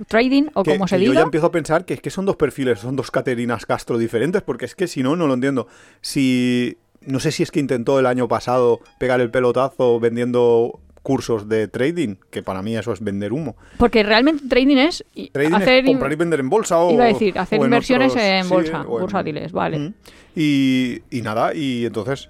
[0.08, 1.22] trading o que- como se que yo diga.
[1.22, 4.42] ya empiezo a pensar que es que son dos perfiles, son dos Caterinas Castro diferentes,
[4.42, 5.68] porque es que si no, no lo entiendo.
[6.02, 6.78] Si.
[7.02, 11.70] No sé si es que intentó el año pasado pegar el pelotazo vendiendo cursos de
[11.70, 13.56] trading, que para mí eso es vender humo.
[13.78, 16.92] Porque realmente trading es Trading hacer es comprar y vender en bolsa o.
[16.92, 19.94] iba a decir, hacer en inversiones otros- en bolsa, en- bursátiles, vale.
[20.36, 22.30] Y, y nada, y entonces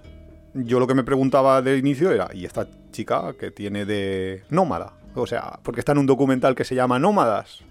[0.54, 4.94] yo lo que me preguntaba de inicio era, ¿y esta chica que tiene de nómada?
[5.22, 7.64] O sea, porque está en un documental que se llama Nómadas.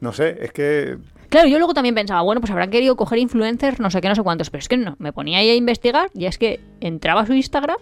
[0.00, 0.98] No sé, es que
[1.32, 4.14] Claro, yo luego también pensaba, bueno, pues habrán querido coger influencers, no sé qué, no
[4.14, 7.22] sé cuántos, pero es que no, me ponía ahí a investigar y es que entraba
[7.22, 7.78] a su Instagram,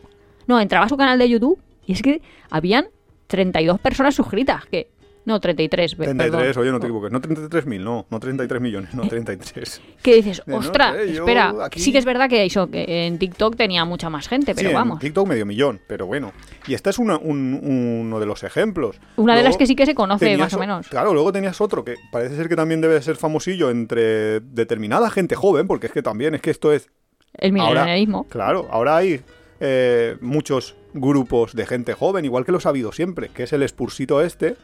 [0.47, 2.91] no, entraba a su canal de YouTube y es que habían
[3.27, 4.89] 32 personas suscritas, que
[5.31, 6.63] no, 33, pe- 33, perdón.
[6.63, 7.11] oye, no te equivoques.
[7.13, 8.07] No 33.000, no.
[8.11, 9.81] No 33 millones, no 33.
[10.03, 13.19] Que dices, no ostras, sé, espera, aquí- sí que es verdad que, eso, que en
[13.19, 14.97] TikTok tenía mucha más gente, pero sí, vamos.
[14.97, 16.33] en TikTok medio millón, pero bueno.
[16.67, 19.01] Y este es una- un- uno de los ejemplos.
[19.17, 20.89] Una de las que sí que se conoce, tenías más o menos.
[20.89, 25.35] Claro, luego tenías otro que parece ser que también debe ser famosillo entre determinada gente
[25.37, 26.91] joven, porque es que también es que esto es
[27.35, 28.25] El milenialismo.
[28.29, 29.21] Claro, ahora hay
[29.61, 33.67] eh, muchos grupos de gente joven, igual que los ha habido siempre, que es el
[33.69, 34.57] Spursito este,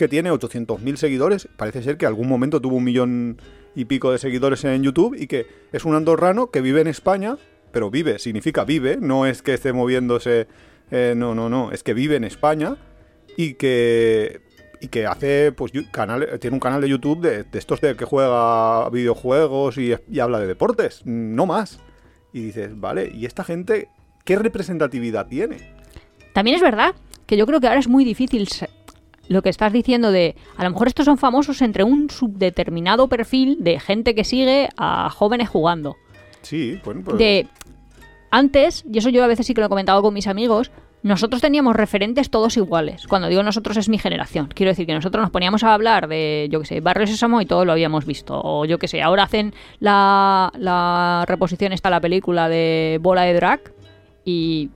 [0.00, 1.46] que tiene 800.000 seguidores.
[1.58, 3.36] Parece ser que algún momento tuvo un millón
[3.74, 7.36] y pico de seguidores en YouTube y que es un andorrano que vive en España,
[7.70, 10.46] pero vive, significa vive, no es que esté moviéndose,
[10.90, 12.78] eh, no, no, no, es que vive en España
[13.36, 14.40] y que
[14.80, 18.88] y que hace pues canal, tiene un canal de YouTube de, estos de que juega
[18.88, 21.78] videojuegos y, y, habla de deportes, no más.
[22.32, 23.88] Y dices, vale, ¿y esta gente
[24.24, 25.74] qué representatividad tiene?
[26.32, 26.94] También es verdad
[27.26, 28.48] que yo creo que ahora es muy difícil
[29.30, 33.58] lo que estás diciendo de, a lo mejor estos son famosos entre un subdeterminado perfil
[33.60, 35.96] de gente que sigue a jóvenes jugando.
[36.42, 37.16] Sí, bueno, pues...
[37.16, 37.46] De,
[38.32, 40.72] antes, y eso yo a veces sí que lo he comentado con mis amigos,
[41.04, 43.06] nosotros teníamos referentes todos iguales.
[43.06, 44.48] Cuando digo nosotros es mi generación.
[44.52, 47.46] Quiero decir que nosotros nos poníamos a hablar de, yo qué sé, Barrio Sésamo y
[47.46, 48.40] todo lo habíamos visto.
[48.42, 53.34] O yo qué sé, ahora hacen la, la reposición, está la película de Bola de
[53.34, 53.60] Drag
[54.24, 54.70] y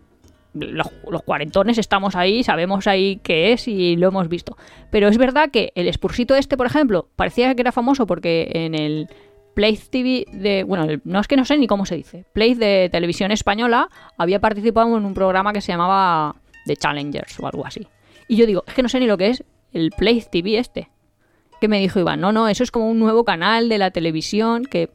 [0.55, 0.89] los,
[1.25, 4.57] cuarentones estamos ahí, sabemos ahí qué es y lo hemos visto.
[4.91, 8.75] Pero es verdad que el Spursito este, por ejemplo, parecía que era famoso porque en
[8.75, 9.09] el
[9.55, 10.65] Play TV de.
[10.65, 12.25] Bueno, no es que no sé ni cómo se dice.
[12.33, 13.89] Play de televisión española
[14.19, 16.37] había participado en un programa que se llamaba
[16.67, 17.87] The Challengers o algo así.
[18.29, 20.91] Y yo digo, es que no sé ni lo que es el Play TV este.
[21.61, 24.65] Que me dijo Iván, no, no, eso es como un nuevo canal de la televisión
[24.65, 24.91] que.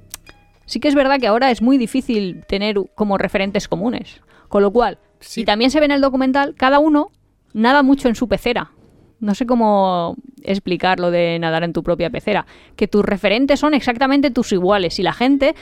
[0.65, 4.21] Sí que es verdad que ahora es muy difícil tener como referentes comunes.
[4.49, 4.99] Con lo cual,
[5.35, 7.11] y también se ve en el documental, cada uno
[7.53, 8.71] nada mucho en su pecera.
[9.19, 13.73] No sé cómo explicar lo de nadar en tu propia pecera, que tus referentes son
[13.73, 14.97] exactamente tus iguales.
[14.99, 15.55] Y la gente,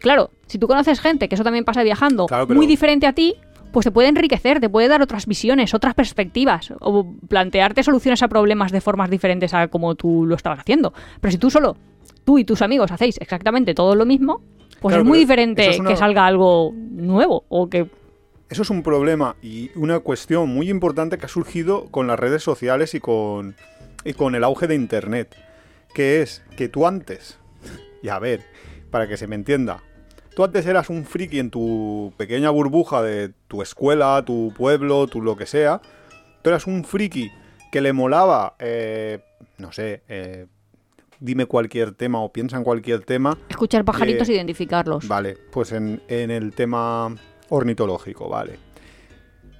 [0.00, 3.36] claro, si tú conoces gente, que eso también pasa viajando, muy diferente a ti,
[3.70, 8.28] pues te puede enriquecer, te puede dar otras visiones, otras perspectivas, o plantearte soluciones a
[8.28, 10.92] problemas de formas diferentes a como tú lo estabas haciendo.
[11.20, 11.76] Pero si tú solo,
[12.24, 14.42] tú y tus amigos hacéis exactamente todo lo mismo,
[14.80, 17.86] pues es muy diferente que salga algo nuevo o que
[18.52, 22.42] eso es un problema y una cuestión muy importante que ha surgido con las redes
[22.42, 23.56] sociales y con,
[24.04, 25.34] y con el auge de Internet,
[25.94, 27.38] que es que tú antes,
[28.02, 28.42] y a ver,
[28.90, 29.82] para que se me entienda,
[30.36, 35.22] tú antes eras un friki en tu pequeña burbuja de tu escuela, tu pueblo, tu
[35.22, 35.80] lo que sea,
[36.42, 37.30] tú eras un friki
[37.70, 39.20] que le molaba, eh,
[39.56, 40.44] no sé, eh,
[41.20, 43.38] dime cualquier tema o piensa en cualquier tema.
[43.48, 45.08] Escuchar pajaritos e identificarlos.
[45.08, 47.16] Vale, pues en, en el tema
[47.52, 48.58] ornitológico, vale.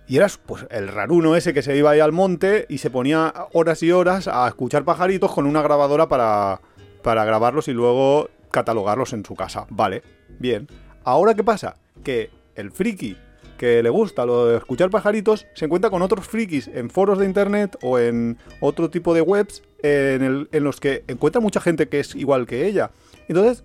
[0.09, 3.33] Y eras pues el raruno ese que se iba ahí al monte y se ponía
[3.52, 6.61] horas y horas a escuchar pajaritos con una grabadora para,
[7.02, 9.66] para grabarlos y luego catalogarlos en su casa.
[9.70, 10.02] Vale,
[10.38, 10.66] bien.
[11.05, 11.76] Ahora qué pasa?
[12.02, 13.16] Que el friki
[13.59, 17.26] que le gusta lo de escuchar pajaritos se encuentra con otros frikis en foros de
[17.26, 22.00] internet o en otro tipo de webs en, en los que encuentra mucha gente que
[22.00, 22.90] es igual que ella.
[23.28, 23.64] Entonces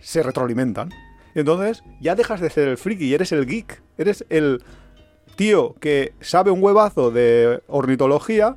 [0.00, 0.90] se retroalimentan.
[1.40, 3.82] Entonces ya dejas de ser el friki y eres el geek.
[3.96, 4.62] Eres el
[5.36, 8.56] tío que sabe un huevazo de ornitología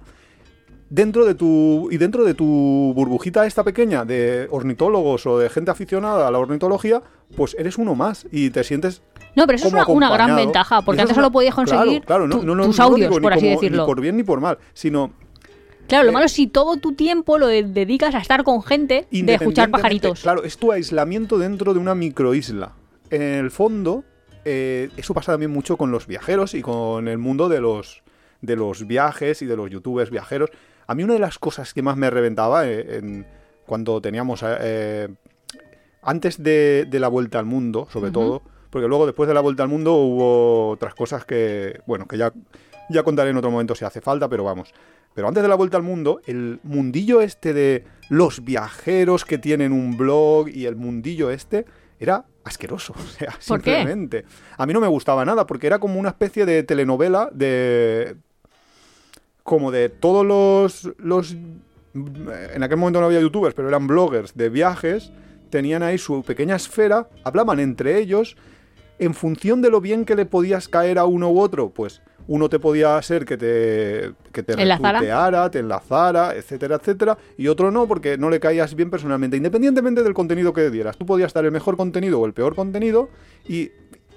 [0.90, 5.72] dentro de tu y dentro de tu burbujita esta pequeña de ornitólogos o de gente
[5.72, 7.02] aficionada a la ornitología,
[7.36, 9.02] pues eres uno más y te sientes
[9.34, 13.34] no, pero eso es una, gran ventaja, porque antes solo podías conseguir tus audios, por
[13.34, 13.84] así decirlo.
[13.84, 15.12] Ni por bien ni por mal, sino
[15.92, 19.34] Claro, lo malo es si todo tu tiempo lo dedicas a estar con gente de
[19.34, 20.22] escuchar pajaritos.
[20.22, 22.72] Claro, es tu aislamiento dentro de una microisla.
[23.10, 24.06] En el fondo,
[24.46, 28.04] eh, eso pasa también mucho con los viajeros y con el mundo de los,
[28.40, 30.50] de los viajes y de los youtubers viajeros.
[30.88, 33.26] A mí una de las cosas que más me reventaba eh,
[33.66, 34.46] cuando teníamos...
[34.46, 35.10] Eh,
[36.04, 39.70] antes de, la vuelta al mundo, sobre todo, porque luego después de la vuelta al
[39.70, 42.32] mundo hubo otras cosas que, bueno, que ya,
[42.90, 44.74] ya contaré en otro momento si hace falta, pero vamos.
[45.14, 49.72] Pero antes de la vuelta al mundo, el mundillo este de los viajeros que tienen
[49.72, 51.66] un blog y el mundillo este
[52.00, 54.26] era asqueroso, o sea, simplemente.
[54.58, 58.16] A mí no me gustaba nada porque era como una especie de telenovela de
[59.44, 61.36] como de todos los los
[61.94, 65.12] en aquel momento no había youtubers, pero eran bloggers de viajes,
[65.50, 68.38] tenían ahí su pequeña esfera, hablaban entre ellos
[68.98, 72.50] en función de lo bien que le podías caer a uno u otro, pues uno
[72.50, 74.54] te podía ser que te, que te
[75.52, 80.14] te enlazara, etcétera, etcétera, y otro no, porque no le caías bien personalmente, independientemente del
[80.14, 80.98] contenido que dieras.
[80.98, 83.10] Tú podías dar el mejor contenido o el peor contenido,
[83.48, 83.72] y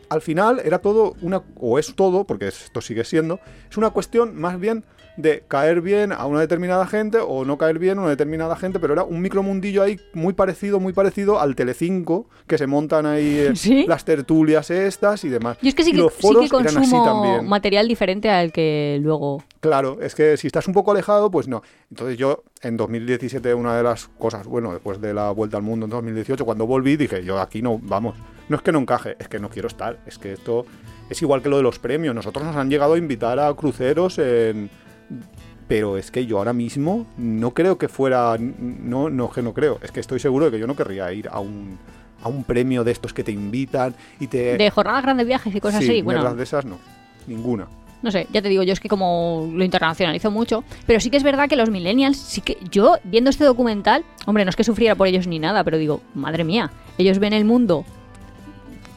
[0.09, 3.41] al final era todo una, o es todo, porque esto sigue siendo,
[3.71, 4.85] es una cuestión más bien
[5.17, 8.81] de caer bien a una determinada gente o no caer bien a una determinada gente,
[8.81, 13.39] pero era un micromundillo ahí muy parecido, muy parecido al Telecinco, que se montan ahí
[13.39, 15.59] eh, las tertulias estas y demás.
[15.63, 19.43] Y es que sí que, los foros consumo material diferente al que luego...
[19.61, 21.63] Claro, es que si estás un poco alejado, pues no.
[21.91, 25.85] Entonces yo en 2017 una de las cosas, bueno, después de la vuelta al mundo
[25.87, 28.17] en 2018, cuando volví dije, yo aquí no, vamos,
[28.49, 30.67] no es que no encaje, es que no quiero estar, es que esto
[31.11, 32.15] Es igual que lo de los premios.
[32.15, 34.71] Nosotros nos han llegado a invitar a cruceros en...
[35.69, 38.37] Pero es que yo ahora mismo no creo que fuera...
[38.39, 39.79] No, no, que no creo.
[39.83, 41.79] Es que estoy seguro de que yo no querría ir a un,
[42.23, 44.57] a un premio de estos que te invitan y te...
[44.59, 46.03] De jornadas grandes viajes y cosas Sí, así.
[46.03, 46.79] Bueno, de esas no.
[47.27, 47.67] Ninguna.
[48.03, 51.17] no sé, ya te digo, yo es que como lo internacionalizo mucho, pero sí que
[51.17, 54.65] es verdad que los millennials, sí que yo viendo este documental, hombre, no es que
[54.65, 57.87] sufriera por ellos ni nada, pero digo, madre mía, ellos ven el mundo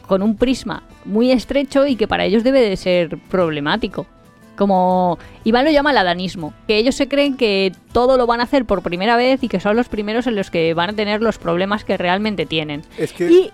[0.07, 4.07] con un prisma muy estrecho y que para ellos debe de ser problemático.
[4.55, 8.43] Como Iván lo llama el adanismo, que ellos se creen que todo lo van a
[8.43, 11.21] hacer por primera vez y que son los primeros en los que van a tener
[11.21, 12.81] los problemas que realmente tienen.
[12.97, 13.29] Es que...
[13.29, 13.51] Y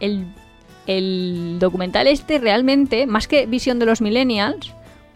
[0.00, 0.26] el,
[0.86, 4.74] el documental este realmente, más que visión de los millennials,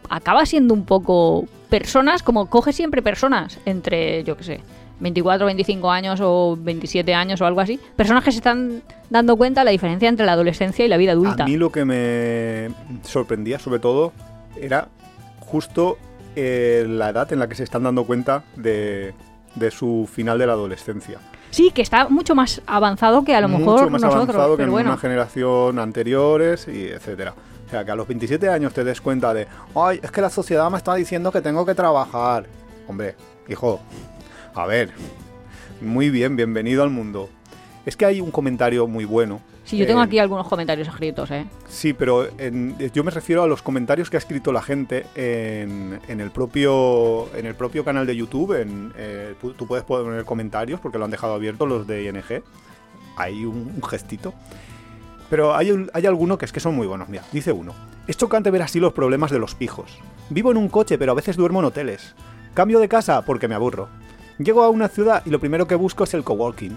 [0.08, 4.60] acaba siendo un poco personas, como coge siempre personas entre, yo qué sé,
[5.00, 7.78] 24, 25 años o 27 años o algo así.
[7.96, 11.12] Personas que se están dando cuenta de la diferencia entre la adolescencia y la vida
[11.12, 11.44] adulta.
[11.44, 12.70] A mí lo que me
[13.02, 14.12] sorprendía sobre todo
[14.60, 14.88] era
[15.40, 15.98] justo
[16.34, 19.14] eh, la edad en la que se están dando cuenta de,
[19.54, 21.18] de su final de la adolescencia.
[21.50, 24.22] Sí, que está mucho más avanzado que a lo mejor Mucho más nosotros.
[24.34, 24.90] avanzado que en bueno.
[24.90, 27.34] una generación anteriores y etcétera.
[27.66, 30.30] O sea, que a los 27 años te des cuenta de, ay, es que la
[30.30, 32.46] sociedad me está diciendo que tengo que trabajar.
[32.88, 33.14] Hombre,
[33.48, 33.80] hijo,
[34.56, 34.90] a ver,
[35.80, 37.28] muy bien, bienvenido al mundo.
[37.84, 39.40] Es que hay un comentario muy bueno.
[39.64, 41.44] Sí, yo tengo eh, aquí algunos comentarios escritos, ¿eh?
[41.68, 46.00] Sí, pero en- yo me refiero a los comentarios que ha escrito la gente en,
[46.08, 48.60] en el, propio, en el propio canal de YouTube.
[48.60, 52.42] En, eh, tú puedes poner comentarios porque lo han dejado abierto los de ING.
[53.16, 54.34] Hay un, un gestito.
[55.30, 57.08] Pero hay, un- hay alguno que es que son muy buenos.
[57.08, 57.72] Mira, dice uno.
[58.06, 59.98] Es chocante ver así los problemas de los pijos.
[60.30, 62.14] Vivo en un coche, pero a veces duermo en hoteles.
[62.54, 63.88] Cambio de casa porque me aburro.
[64.38, 66.76] Llego a una ciudad y lo primero que busco es el coworking.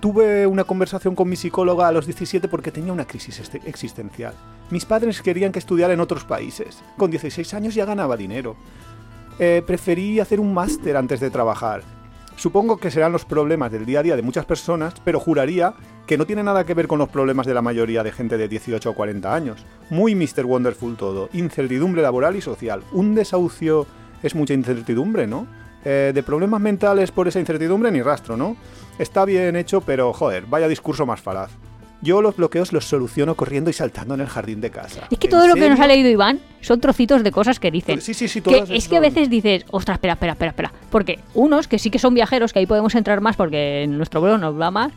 [0.00, 4.34] Tuve una conversación con mi psicóloga a los 17 porque tenía una crisis este- existencial.
[4.70, 6.82] Mis padres querían que estudiara en otros países.
[6.96, 8.56] Con 16 años ya ganaba dinero.
[9.38, 11.82] Eh, preferí hacer un máster antes de trabajar.
[12.36, 15.74] Supongo que serán los problemas del día a día de muchas personas, pero juraría
[16.06, 18.46] que no tiene nada que ver con los problemas de la mayoría de gente de
[18.46, 19.64] 18 o 40 años.
[19.90, 20.44] Muy Mr.
[20.44, 21.28] Wonderful todo.
[21.32, 22.82] Incertidumbre laboral y social.
[22.92, 23.86] Un desahucio
[24.22, 25.46] es mucha incertidumbre, ¿no?
[25.84, 28.56] Eh, de problemas mentales por esa incertidumbre ni rastro, ¿no?
[28.98, 31.50] Está bien hecho, pero joder, vaya discurso más falaz.
[32.00, 35.08] Yo los bloqueos los soluciono corriendo y saltando en el jardín de casa.
[35.10, 37.72] Es que ¿En todo lo que nos ha leído Iván son trocitos de cosas que
[37.72, 38.00] dicen.
[38.00, 40.72] Sí, sí, sí, Que es que a veces dices, ostras, espera, espera, espera, espera.
[40.90, 44.20] Porque unos que sí que son viajeros, que ahí podemos entrar más porque en nuestro
[44.20, 44.92] blog nos va más,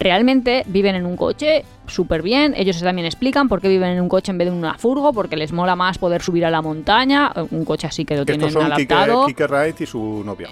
[0.00, 2.54] realmente viven en un coche súper bien.
[2.56, 5.36] Ellos también explican por qué viven en un coche en vez de una furgo, porque
[5.36, 7.32] les mola más poder subir a la montaña.
[7.50, 9.26] Un coche así que lo Que tienen estos son adaptado.
[9.26, 10.48] Kike Wright y su novia.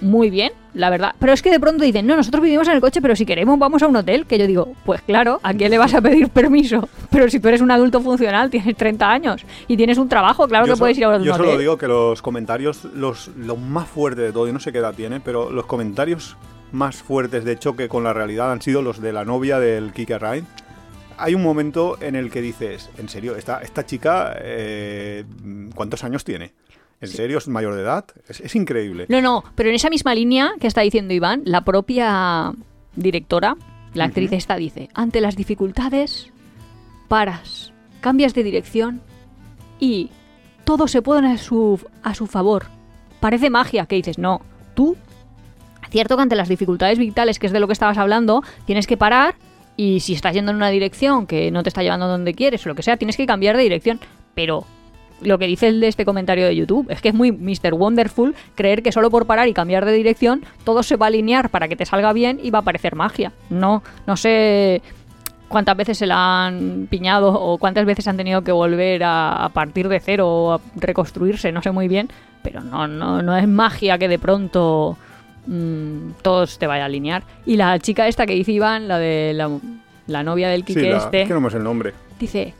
[0.00, 1.14] Muy bien, la verdad.
[1.18, 3.58] Pero es que de pronto dicen, no, nosotros vivimos en el coche, pero si queremos
[3.58, 4.24] vamos a un hotel.
[4.24, 6.88] Que yo digo, pues claro, ¿a quién le vas a pedir permiso?
[7.10, 10.64] Pero si tú eres un adulto funcional, tienes 30 años y tienes un trabajo, claro
[10.66, 11.44] yo que so- puedes ir a un Yo hotel.
[11.46, 14.78] solo digo que los comentarios, los, lo más fuerte de todo, yo no sé qué
[14.78, 16.34] edad tiene, pero los comentarios
[16.72, 20.18] más fuertes de choque con la realidad han sido los de la novia del Kike
[20.18, 20.44] Wright.
[21.18, 25.24] Hay un momento en el que dices, en serio, esta, esta chica, eh,
[25.74, 26.54] ¿cuántos años tiene?
[27.00, 28.06] ¿En serio es mayor de edad?
[28.28, 29.06] Es, es increíble.
[29.08, 32.52] No, no, pero en esa misma línea que está diciendo Iván, la propia
[32.96, 33.56] directora,
[33.94, 36.30] la actriz esta dice, ante las dificultades,
[37.08, 39.02] paras, cambias de dirección
[39.78, 40.10] y
[40.64, 42.66] todo se pone a su, a su favor.
[43.18, 44.42] Parece magia que dices, no,
[44.74, 44.96] tú,
[45.90, 48.96] cierto que ante las dificultades vitales, que es de lo que estabas hablando, tienes que
[48.96, 49.34] parar
[49.76, 52.68] y si estás yendo en una dirección que no te está llevando donde quieres o
[52.68, 54.00] lo que sea, tienes que cambiar de dirección.
[54.34, 54.64] Pero
[55.22, 57.74] lo que dice el de este comentario de YouTube es que es muy Mr.
[57.74, 61.50] Wonderful creer que solo por parar y cambiar de dirección todo se va a alinear
[61.50, 63.32] para que te salga bien y va a parecer magia.
[63.48, 64.82] No, no sé
[65.48, 69.88] cuántas veces se la han piñado o cuántas veces han tenido que volver a, partir
[69.88, 72.08] de cero o a reconstruirse, no sé muy bien,
[72.42, 74.96] pero no, no, no es magia que de pronto
[75.46, 77.22] mm, todo te vaya a alinear.
[77.46, 79.50] Y la chica esta que dice Iván, la de la,
[80.06, 81.92] la novia del Sí, Quique la- este, es que no me sé el nombre.
[82.18, 82.54] dice...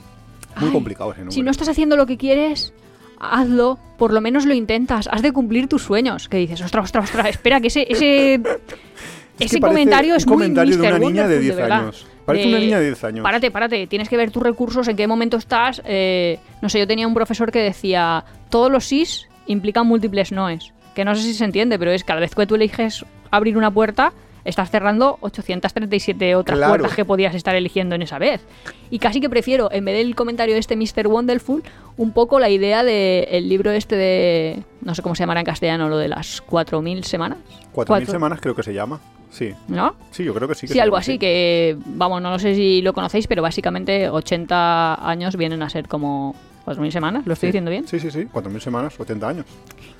[0.56, 1.34] Muy "Ay, complicado ese nombre.
[1.34, 2.72] si no estás haciendo lo que quieres,
[3.20, 6.28] hazlo, por lo menos lo intentas, has de cumplir tus sueños.
[6.28, 10.26] Que dices, ostras, ostras, ostras, espera, que ese, ese, Es que ese parece comentario es
[10.26, 11.80] un comentario muy de una niña de Wonderful, 10 verdad.
[11.82, 12.06] años.
[12.26, 13.22] Parece De- una niña de 10 años.
[13.22, 15.80] Párate, párate, tienes que ver tus recursos, en qué momento estás.
[15.84, 20.72] eh, no sé, yo tenía un profesor que decía, todos los sís implican múltiples noes.
[21.00, 23.70] Que no sé si se entiende, pero es cada vez que tú eliges abrir una
[23.70, 24.12] puerta,
[24.44, 26.72] estás cerrando 837 otras Claro.
[26.72, 28.42] puertas que podías estar eligiendo en esa vez.
[28.90, 31.06] Y casi que prefiero, en vez del comentario de este Mr.
[31.06, 31.62] Wonderful,
[31.96, 34.62] un poco la idea del libro este de.
[34.82, 37.38] No sé cómo se llamará en castellano, lo de las 4.000 semanas.
[37.72, 39.00] 4.000 Cuatro- semanas creo que se llama.
[39.30, 39.54] Sí.
[39.68, 39.94] ¿No?
[40.10, 40.66] Sí, yo creo que sí.
[40.66, 45.36] que Sí, algo así, que, vamos, no sé si lo conocéis, pero básicamente 80 años
[45.36, 46.34] vienen a ser como
[46.78, 47.50] 4.000 semanas, ¿lo estoy Sí.
[47.50, 47.86] diciendo bien?
[47.88, 48.26] Sí, sí, sí.
[48.32, 49.46] 4.000 semanas, 80 años.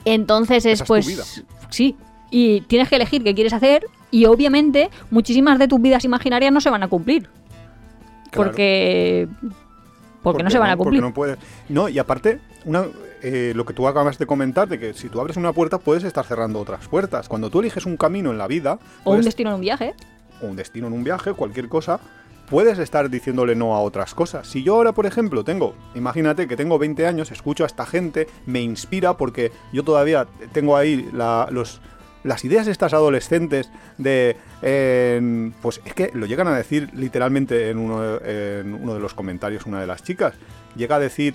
[0.05, 1.07] Entonces es Esa es tu pues...
[1.07, 1.25] vida.
[1.71, 1.97] Sí,
[2.31, 6.61] y tienes que elegir qué quieres hacer y obviamente muchísimas de tus vidas imaginarias no
[6.61, 7.29] se van a cumplir.
[8.31, 8.51] Claro.
[8.51, 9.29] Porque...
[10.23, 11.01] Porque ¿Por no se van a cumplir.
[11.01, 11.39] Porque no puedes.
[11.71, 12.85] No, y aparte, una,
[13.23, 16.05] eh, lo que tú acabas de comentar, de que si tú abres una puerta puedes
[16.05, 17.27] estar cerrando otras puertas.
[17.27, 19.95] Cuando tú eliges un camino en la vida, O un destino en un viaje.
[20.43, 22.01] o un destino en un viaje, cualquier cosa,
[22.51, 24.47] puedes estar diciéndole no a otras cosas.
[24.49, 28.27] Si yo ahora, por ejemplo, tengo, imagínate que tengo 20 años, escucho a esta gente,
[28.45, 34.37] me inspira porque yo todavía tengo ahí las ideas estas adolescentes de...
[35.63, 39.81] pues es que lo llegan a decir literalmente de- en uno de los comentarios una
[39.81, 40.35] de las chicas.
[40.77, 41.35] Llega a decir...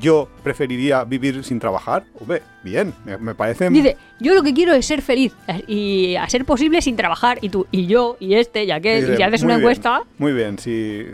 [0.00, 2.04] Yo preferiría vivir sin trabajar.
[2.20, 3.68] Hombre, bien, me, me parece...
[3.70, 5.34] Dice, yo lo que quiero es ser feliz
[5.66, 7.38] y a ser posible sin trabajar.
[7.40, 9.12] Y tú, y yo, y este, y aquel.
[9.12, 11.06] Y si haces una bien, encuesta, Muy bien, si,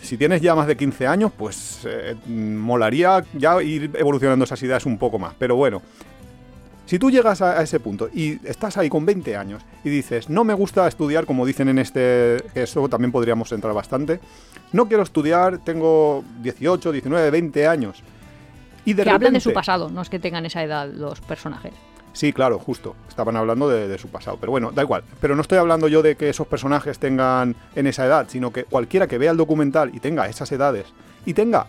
[0.00, 4.86] si tienes ya más de 15 años, pues eh, molaría ya ir evolucionando esas ideas
[4.86, 5.34] un poco más.
[5.38, 5.82] Pero bueno,
[6.86, 10.28] si tú llegas a, a ese punto y estás ahí con 20 años y dices,
[10.28, 14.20] no me gusta estudiar, como dicen en este, que eso también podríamos entrar bastante,
[14.72, 18.02] no quiero estudiar, tengo 18, 19, 20 años.
[18.84, 21.72] Y de que hablan de su pasado, no es que tengan esa edad los personajes.
[22.12, 22.94] Sí, claro, justo.
[23.08, 24.36] Estaban hablando de, de su pasado.
[24.38, 25.02] Pero bueno, da igual.
[25.20, 28.64] Pero no estoy hablando yo de que esos personajes tengan en esa edad, sino que
[28.64, 30.86] cualquiera que vea el documental y tenga esas edades
[31.24, 31.66] y tenga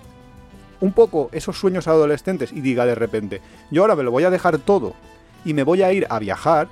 [0.83, 4.29] un poco esos sueños adolescentes y diga de repente, yo ahora me lo voy a
[4.29, 4.93] dejar todo
[5.45, 6.67] y me voy a ir a viajar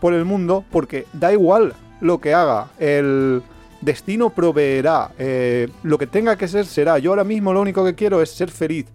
[0.00, 3.42] por el mundo porque da igual lo que haga, el
[3.80, 7.96] destino proveerá, eh, lo que tenga que ser será, yo ahora mismo lo único que
[7.96, 8.86] quiero es ser feliz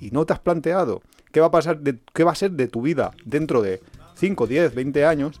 [0.00, 2.68] y no te has planteado qué va a pasar, de, qué va a ser de
[2.68, 3.80] tu vida dentro de
[4.16, 5.40] 5, 10, 20 años,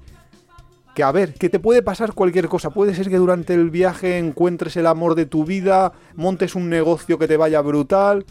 [0.94, 2.70] que a ver, que te puede pasar cualquier cosa.
[2.70, 7.18] Puede ser que durante el viaje encuentres el amor de tu vida, montes un negocio
[7.18, 8.24] que te vaya brutal.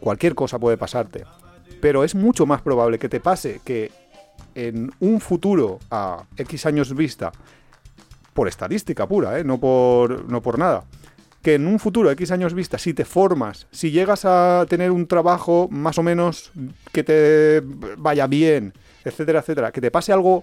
[0.00, 1.24] Cualquier cosa puede pasarte.
[1.80, 3.90] Pero es mucho más probable que te pase que
[4.54, 7.32] en un futuro a X años vista,
[8.32, 9.44] por estadística pura, ¿eh?
[9.44, 10.84] no, por, no por nada,
[11.44, 15.06] que en un futuro X años vista, si te formas, si llegas a tener un
[15.06, 16.50] trabajo más o menos
[16.90, 17.62] que te
[17.98, 18.72] vaya bien,
[19.04, 20.42] etcétera, etcétera, que te pase algo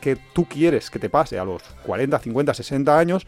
[0.00, 3.26] que tú quieres que te pase a los 40, 50, 60 años,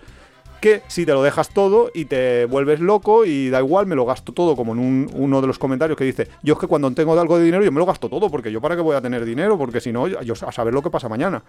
[0.60, 4.06] que si te lo dejas todo y te vuelves loco y da igual, me lo
[4.06, 6.90] gasto todo, como en un- uno de los comentarios que dice, yo es que cuando
[6.92, 9.00] tengo algo de dinero yo me lo gasto todo, porque yo para qué voy a
[9.02, 11.42] tener dinero, porque si no, yo a saber lo que pasa mañana.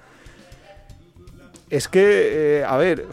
[1.73, 3.07] Es que, eh, a ver,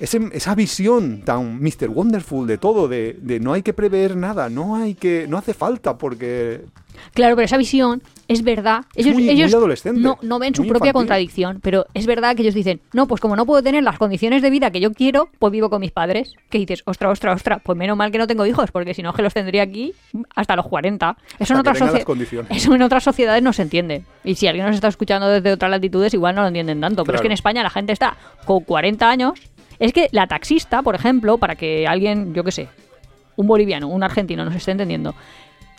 [0.00, 1.88] esa visión tan Mr.
[1.90, 5.54] Wonderful de todo, de, de no hay que prever nada, no hay que, no hace
[5.54, 6.62] falta, porque
[7.14, 8.84] Claro, pero esa visión es verdad.
[8.94, 9.50] Ellos, muy- ellos
[10.02, 10.92] no, no ven su propia infantil.
[10.92, 14.42] contradicción, pero es verdad que ellos dicen, no, pues como no puedo tener las condiciones
[14.42, 16.34] de vida que yo quiero, pues vivo con mis padres.
[16.48, 19.12] Que dices, ostra, ostra, ostra, pues menos mal que no tengo hijos, porque si no,
[19.12, 19.92] que los tendría aquí
[20.36, 21.16] hasta los 40.
[21.38, 21.78] Eso, en otras,
[22.50, 24.04] eso en otras sociedades no se entiende.
[24.24, 27.04] Y si alguien nos está escuchando desde otras latitudes, igual no lo entienden tanto.
[27.04, 27.32] Pero es que en.
[27.32, 29.32] España la gente está con 40 años.
[29.78, 32.68] Es que la taxista, por ejemplo, para que alguien, yo qué sé,
[33.36, 35.14] un boliviano, un argentino nos esté entendiendo.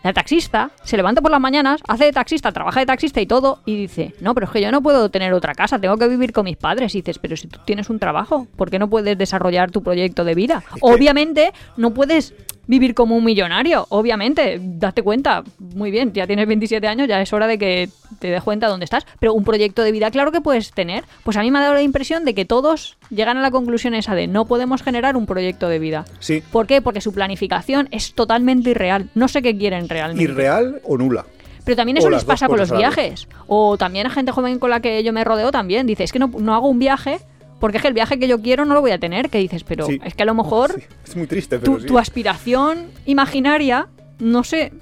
[0.03, 3.59] La taxista se levanta por las mañanas, hace de taxista, trabaja de taxista y todo,
[3.65, 6.33] y dice, no, pero es que yo no puedo tener otra casa, tengo que vivir
[6.33, 6.95] con mis padres.
[6.95, 10.23] Y dices, pero si tú tienes un trabajo, ¿por qué no puedes desarrollar tu proyecto
[10.23, 10.63] de vida?
[10.73, 12.33] que- Obviamente no puedes
[12.67, 17.33] vivir como un millonario, obviamente, date cuenta, muy bien, ya tienes 27 años, ya es
[17.33, 20.41] hora de que te des cuenta dónde estás, pero un proyecto de vida, claro que
[20.41, 21.03] puedes tener.
[21.23, 23.93] Pues a mí me ha dado la impresión de que todos llegan a la conclusión
[23.93, 26.05] esa de no podemos generar un proyecto de vida.
[26.19, 26.81] sí, ¿Por qué?
[26.81, 29.09] Porque su planificación es totalmente irreal.
[29.15, 30.23] No sé qué quieren realmente.
[30.23, 31.25] irreal o nula.
[31.63, 33.27] Pero también eso les pasa con los viajes.
[33.47, 35.85] O también a gente joven con la que yo me rodeo también.
[35.85, 37.19] Dice, es que no, no hago un viaje
[37.61, 39.29] porque es que el viaje que yo quiero no lo voy a tener.
[39.29, 40.01] Que dices, pero Sí.
[40.03, 41.87] es que a lo mejor Sí, es muy triste, pero tu, sí.
[41.87, 43.87] tu aspiración imaginaria,
[44.19, 44.73] no sé,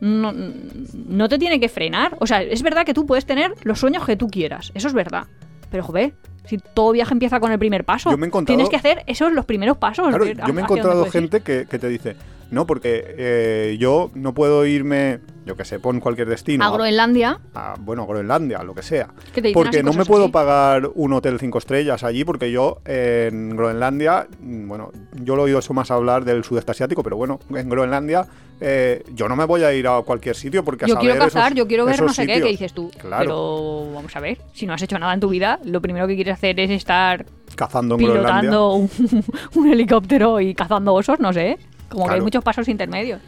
[0.00, 2.16] no, no te tiene que frenar.
[2.20, 4.70] O sea, es verdad que tú puedes tener los sueños que tú quieras.
[4.74, 5.24] Eso es verdad.
[5.70, 6.14] Pero, joder,
[6.46, 9.02] si todo viaje empieza con el primer paso, Yo me he encontrado- tienes que hacer
[9.06, 10.08] esos los primeros pasos.
[10.08, 12.14] Claro, yo me he encontrado gente que, que te dice,
[12.50, 16.64] no, porque eh, yo no puedo irme yo que sé, pon cualquier destino.
[16.64, 17.38] A Groenlandia.
[17.54, 19.06] a- bueno, a Groenlandia, lo que sea.
[19.32, 20.32] Que te dicen Porque no me puedo así.
[20.32, 24.90] pagar un hotel cinco estrellas allí, porque yo en Groenlandia, mm, bueno,
[25.22, 28.26] yo lo he oído eso más hablar del sudeste asiático, pero bueno, en Groenlandia
[28.60, 31.48] eh, yo no me voy a ir a cualquier sitio porque a Yo quiero cazar,
[31.48, 32.46] esos- yo quiero ver no sé qué, sitios.
[32.46, 32.90] que dices tú.
[32.98, 36.06] Claro, Pero vamos a ver, si no has hecho nada en tu vida, lo primero
[36.08, 38.40] que quieres hacer es estar cazando en Groenlandia.
[38.50, 38.90] pilotando un,
[39.54, 41.58] un helicóptero y cazando osos, no sé.
[41.88, 43.20] Como que hay muchos pasos intermedios.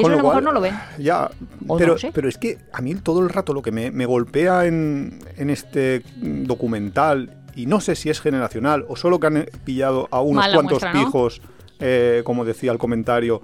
[0.00, 0.74] Y eso a lo mejor no lo ven.
[0.98, 1.30] Ya,
[1.68, 2.10] O pero, no sé.
[2.14, 5.50] pero es que a mí todo el rato lo que me, me golpea en, en
[5.50, 10.36] este documental, y no sé si es generacional o solo que han pillado a unos
[10.44, 11.04] Mala cuantos muestra, ¿no?
[11.04, 11.42] pijos,
[11.80, 13.42] eh, como decía el comentario,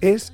[0.00, 0.32] es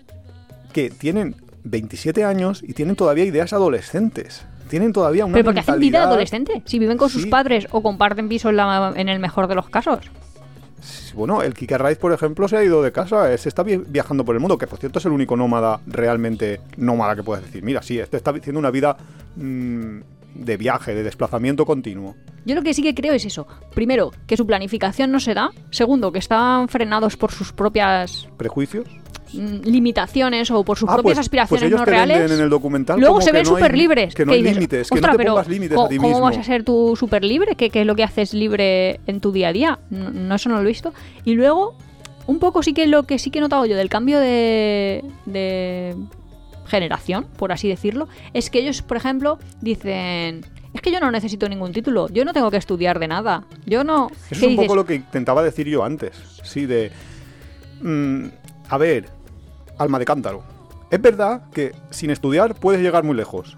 [0.72, 4.44] que tienen 27 años y tienen todavía ideas adolescentes.
[4.68, 6.62] Tienen todavía una Pero porque hacen vida de adolescente.
[6.64, 9.68] Si viven con sus padres o comparten piso en, la- en el mejor de los
[9.68, 9.98] casos.
[11.14, 13.76] Bueno, el Kike Raiz, por ejemplo, se ha ido de casa, eh, se está vi-
[13.86, 17.44] viajando por el mundo, que por cierto es el único nómada realmente nómada que puedes
[17.44, 17.62] decir.
[17.62, 18.96] Mira, sí, este está haciendo una vida
[19.36, 19.98] mm,
[20.34, 22.14] de viaje, de desplazamiento continuo.
[22.46, 23.46] Yo lo que sí que creo es eso.
[23.74, 25.50] Primero, que su planificación no se da.
[25.70, 28.86] Segundo, que están frenados por sus propias ¿Prejuicios?
[29.32, 32.30] Mm, limitaciones o por sus Ah, propias pues- aspiraciones pues ellos no te reales.
[32.30, 34.14] en el documental Luego se ven no súper libres.
[34.14, 36.24] que no hay límites, que no "Ostras, te pongas límites a ¿cómo- ti ¿Cómo mismo?".
[36.24, 37.54] vas a ser tú súper libre?
[37.56, 39.78] ¿Qué, qué es lo que haces libre en tu día a día?
[39.90, 40.92] No, no, eso no lo he visto.
[41.24, 41.74] Y luego,
[42.26, 45.94] un poco sí que lo que sí que he notado yo del cambio de, de
[46.66, 50.44] generación, por así decirlo, es que ellos, por ejemplo, dicen...
[50.72, 53.42] Es que yo no necesito ningún título, yo no tengo que estudiar de nada.
[53.66, 54.06] Yo no...
[54.08, 54.64] Eso ¿Qué es un dices?
[54.66, 56.12] poco lo que intentaba decir yo antes.
[56.44, 56.92] Sí, de...
[57.82, 58.26] mm,
[58.68, 59.08] a ver,
[59.80, 60.42] alma de cántaro.
[60.90, 63.56] Es verdad que sin estudiar puedes llegar muy lejos.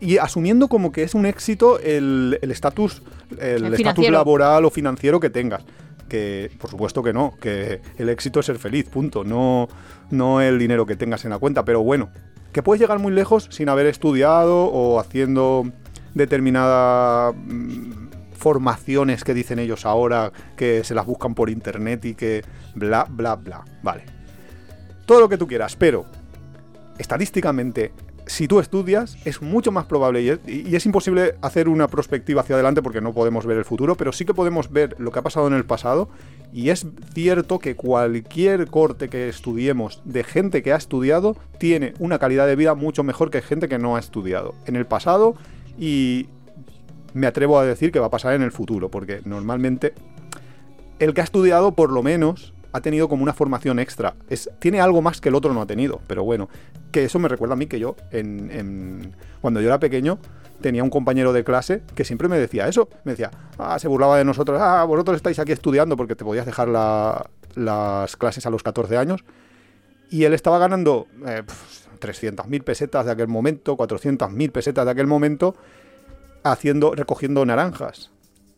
[0.00, 3.02] Y asumiendo como que es un éxito el estatus
[3.40, 5.64] el estatus laboral o financiero que tengas.
[6.08, 9.24] Que por supuesto que no, que el éxito es ser feliz, punto.
[9.24, 9.68] No,
[10.10, 11.64] no el dinero que tengas en la cuenta.
[11.64, 12.10] Pero bueno,
[12.52, 15.64] que puedes llegar muy lejos sin haber estudiado o haciendo
[16.12, 22.44] determinada mm, formaciones que dicen ellos ahora, que se las buscan por internet y que
[22.74, 23.64] bla, bla, bla.
[23.82, 24.13] Vale.
[25.06, 26.06] Todo lo que tú quieras, pero
[26.98, 27.92] estadísticamente,
[28.26, 32.80] si tú estudias, es mucho más probable y es, imposible hacer una perspectiva hacia adelante
[32.82, 35.46] porque no podemos ver el futuro, pero sí que podemos ver lo que ha pasado
[35.46, 36.08] en el pasado
[36.52, 42.18] y es cierto que cualquier corte que estudiemos de gente que ha estudiado tiene una
[42.18, 44.54] calidad de vida mucho mejor que gente que no ha estudiado.
[44.64, 45.34] En el pasado
[45.78, 46.28] y
[47.12, 49.92] me atrevo a decir que va a pasar en el futuro, porque normalmente
[50.98, 54.14] el que ha estudiado por lo menos ha tenido como una formación extra.
[54.28, 56.48] Es, tiene algo más que el otro no ha tenido, pero bueno,
[56.90, 60.18] que eso me recuerda a mí que yo, en, cuando yo era pequeño,
[60.60, 62.88] tenía un compañero de clase que siempre me decía eso.
[63.04, 66.46] Me decía, ah, se burlaba de nosotros, ah, vosotros estáis aquí estudiando porque te podías
[66.46, 69.24] dejar la- las clases a los 14 años.
[70.10, 75.06] Y él estaba ganando eh, pf, 300.000 pesetas de aquel momento, 400.000 pesetas de aquel
[75.06, 75.54] momento,
[76.42, 78.10] haciendo, recogiendo naranjas.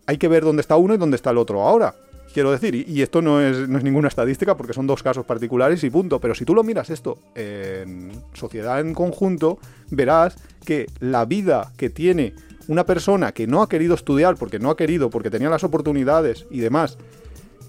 [0.06, 1.94] Hay que ver dónde está uno y dónde está el otro ahora.
[2.32, 5.82] Quiero decir, y, esto no es, no es ninguna estadística porque son dos casos particulares
[5.84, 6.20] y punto.
[6.20, 9.58] Pero si tú lo miras esto en sociedad en conjunto,
[9.90, 12.34] verás que la vida que tiene
[12.68, 16.46] una persona que no ha querido estudiar porque no ha querido, porque tenía las oportunidades
[16.50, 16.98] y demás,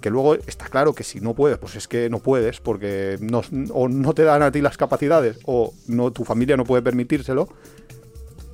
[0.02, 3.42] que luego está claro que si no puedes, pues es que no puedes, porque no,
[3.72, 5.74] o no te dan a ti las capacidades, o
[6.14, 7.50] tu familia no puede permitírselo,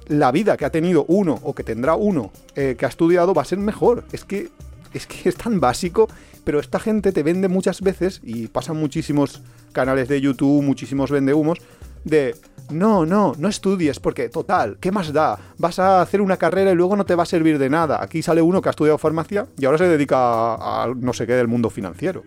[0.07, 3.43] la vida que ha tenido uno o que tendrá uno eh, que ha estudiado va
[3.43, 4.03] a ser mejor.
[4.11, 4.49] Es que,
[4.93, 6.07] es que es tan básico,
[6.43, 9.41] pero esta gente te vende muchas veces, y pasan muchísimos
[9.71, 11.59] canales de YouTube, muchísimos vendehumos,
[12.03, 12.35] de
[12.69, 15.37] no, no, no estudies, porque total, ¿qué más da?
[15.57, 18.01] Vas a hacer una carrera y luego no te va a servir de nada.
[18.01, 20.17] Aquí sale uno que ha estudiado farmacia y ahora se dedica
[20.55, 22.23] a, no sé qué del mundo financiero.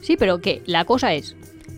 [0.00, 1.36] Sí, pero que la cosa es,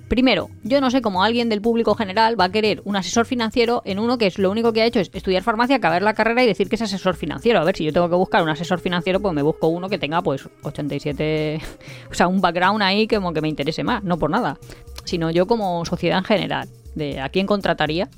[0.08, 3.82] primero, yo no sé cómo alguien del público general va a querer un asesor financiero
[3.84, 6.42] en uno que es lo único que ha hecho es estudiar farmacia, acabar la carrera
[6.42, 7.58] y decir que es asesor financiero.
[7.60, 9.98] A ver, si yo tengo que buscar un asesor financiero, pues me busco uno que
[9.98, 11.60] tenga pues 87,
[12.10, 14.58] o sea, un background ahí como que me interese más, no por nada,
[15.04, 18.08] sino yo como sociedad en general, de a quién contrataría.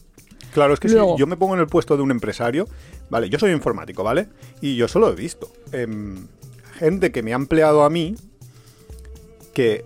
[0.53, 2.67] Claro, es que Luego- si yo me pongo en el puesto de un empresario,
[3.09, 4.29] vale, yo soy informático, ¿vale?
[4.61, 6.27] Y yo solo he visto em,
[6.75, 8.17] gente que me ha empleado a mí
[9.53, 9.85] que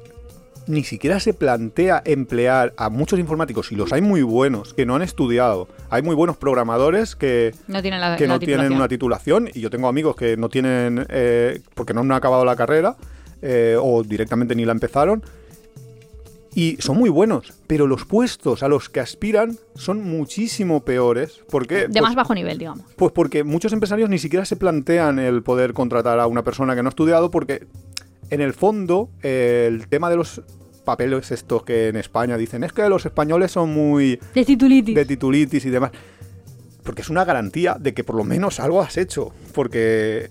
[0.66, 4.94] ni siquiera se plantea emplear a muchos informáticos, y los hay muy buenos, que no
[4.96, 5.68] han estudiado.
[5.90, 9.60] Hay muy buenos programadores que, No tienen la, que la no tienen una titulación, y
[9.60, 12.96] yo tengo amigos que no tienen, eh, porque no han acabado la carrera,
[13.42, 15.22] eh, o directamente ni la empezaron,
[16.54, 21.40] y son muy buenos, pero los puestos a los que aspiran son muchísimo peores.
[21.50, 21.88] ¿Por qué?
[21.88, 22.84] de Pues- más bajo nivel, digamos.
[22.96, 26.82] pues porque muchos empresarios ni siquiera se plantean el poder contratar a una persona que
[26.82, 27.66] no ha estudiado porque
[28.30, 30.42] en el fondo eh, el tema de los
[30.84, 34.94] papeles estos que en España dicen, es que los españoles son muy De titulitis.
[34.94, 35.90] de titulitis y demás.
[36.82, 39.32] Porque es una garantía de que por lo menos algo has hecho.
[39.54, 40.30] Porque.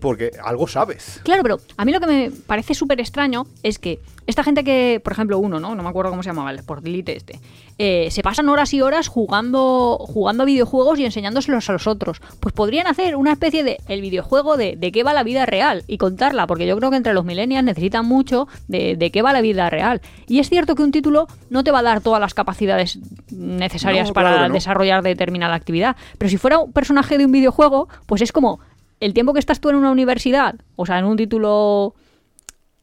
[0.00, 1.20] Porque algo sabes.
[1.24, 5.00] Claro, pero a mí lo que me parece súper extraño es que esta gente que,
[5.02, 5.74] por ejemplo, uno, ¿no?
[5.74, 7.40] No me acuerdo cómo se llamaba, el Sportilite este.
[7.78, 12.20] eh, se pasan horas y horas jugando, jugando a videojuegos y enseñándoselos a los otros.
[12.38, 15.82] Pues podrían hacer una especie de el videojuego de, de qué va la vida real
[15.88, 19.32] y contarla, porque yo creo que entre los millennials necesitan mucho de, de qué va
[19.32, 20.00] la vida real.
[20.28, 22.98] Y es cierto que un título no te va a dar todas las capacidades
[23.30, 24.54] necesarias No, para claro que no.
[24.54, 25.96] desarrollar determinada actividad.
[26.18, 28.60] Pero si fuera un personaje de un videojuego, pues es como
[29.02, 31.94] el tiempo que estás tú en una universidad, o sea, en un título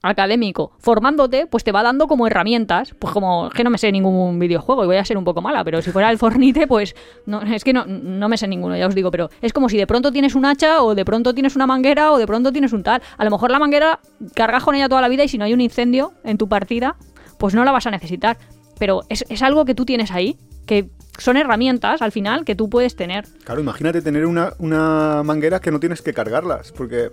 [0.01, 4.37] académico, formándote, pues te va dando como herramientas, pues como que no me sé ningún
[4.37, 6.93] videojuego y voy a ser un poco mala, pero si fuera el Fornite, pues
[7.25, 9.77] no, es que no, no me sé ninguno, ya os digo, pero es como si
[9.77, 12.73] de pronto tienes un hacha o de pronto tienes una manguera o de pronto tienes
[12.73, 13.01] un tal.
[13.17, 13.99] A lo mejor la manguera
[14.35, 16.97] cargas con ella toda la vida y si no hay un incendio en tu partida,
[17.37, 18.37] pues no la vas a necesitar.
[18.77, 20.37] Pero es, es algo que tú tienes ahí,
[20.69, 23.25] que son herramientas al final que tú puedes tener.
[23.43, 26.71] Claro, imagínate tener una, una manguera que no tienes que cargarlas.
[26.71, 27.09] Porque.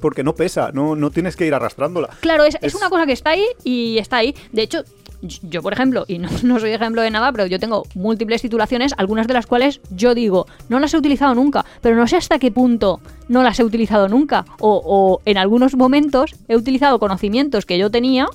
[0.00, 2.10] Porque no pesa, no, no tienes que ir arrastrándola.
[2.20, 4.34] Claro, es, es Es- una cosa que está ahí y está ahí.
[4.52, 4.84] De hecho,
[5.22, 8.92] yo, por ejemplo, y no, no soy ejemplo de nada, pero yo tengo múltiples titulaciones,
[8.98, 12.38] algunas de las cuales yo digo, no las he utilizado nunca, pero no sé hasta
[12.38, 14.44] qué punto no las he utilizado nunca.
[14.60, 18.26] O, o en algunos momentos he utilizado conocimientos que yo tenía,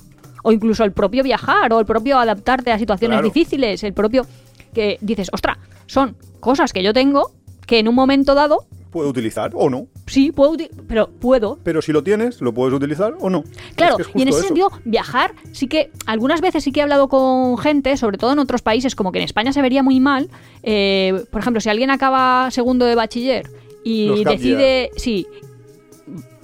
[0.42, 3.28] o incluso el propio viajar, o el propio adaptarte a situaciones Claro.
[3.32, 4.26] difíciles, el propio
[4.72, 7.32] que dices, ostra, son cosas que yo tengo
[7.66, 9.86] que en un momento dado, Puedo utilizar o no.
[10.06, 10.54] sí, puedo,
[10.86, 13.42] pero puedo, Pero si lo tienes, lo puedes utilizar o no.
[13.74, 14.46] Claro, Es que es y en ese eso.
[14.48, 18.38] sentido, viajar, sí que algunas veces sí que he hablado con gente, sobre todo en
[18.38, 20.28] otros países, como que en España se vería muy mal.
[20.62, 23.48] eh, por ejemplo, si alguien acaba segundo de bachiller
[23.82, 24.90] y Los decide.
[24.96, 25.26] Sí.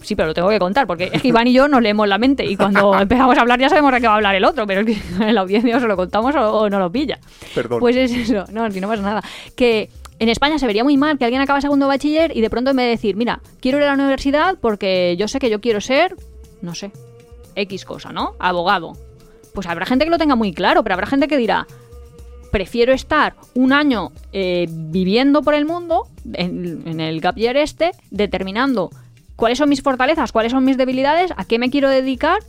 [0.08, 2.16] Sí, pero lo tengo que contar, porque es que Iván y yo nos leemos la
[2.16, 4.66] mente y cuando empezamos a hablar ya sabemos de qué va a hablar el otro,
[4.66, 7.18] pero es que en la audiencia o se lo contamos o, o no lo pilla.
[7.54, 7.78] Perdón.
[7.78, 9.22] Pues es eso, no, si no pasa nada.
[9.54, 12.72] Que en España se vería muy mal que alguien acaba segundo bachiller y de pronto
[12.72, 16.16] de decir, mira, quiero ir a la universidad porque yo sé que yo quiero ser,
[16.62, 16.90] no sé,
[17.54, 18.32] X cosa, ¿no?
[18.38, 18.94] Abogado.
[19.52, 21.66] Pues habrá gente que lo tenga muy claro, pero habrá gente que dirá,
[22.50, 27.90] prefiero estar un año eh, viviendo por el mundo, en, en el gap year este,
[28.10, 28.88] determinando
[29.38, 32.40] cuáles son mis fortalezas, cuáles son mis debilidades, a qué me quiero dedicar,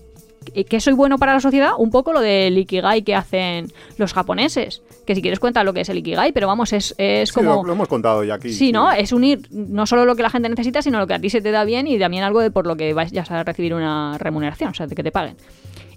[0.68, 4.82] qué- soy bueno para la sociedad, un poco lo del ikigai que hacen los japoneses.
[5.06, 7.58] Que si quieres cuenta lo que es el ikigai, pero vamos, es, es Sí, como...
[7.58, 8.52] lo, lo hemos contado ya aquí.
[8.52, 8.92] Sí, ¿no?
[8.92, 11.42] Es unir no solo lo que la gente necesita, sino lo que a ti se
[11.42, 14.72] te da bien y también algo de por lo que vayas a recibir una remuneración,
[14.72, 15.36] o sea, de que te paguen.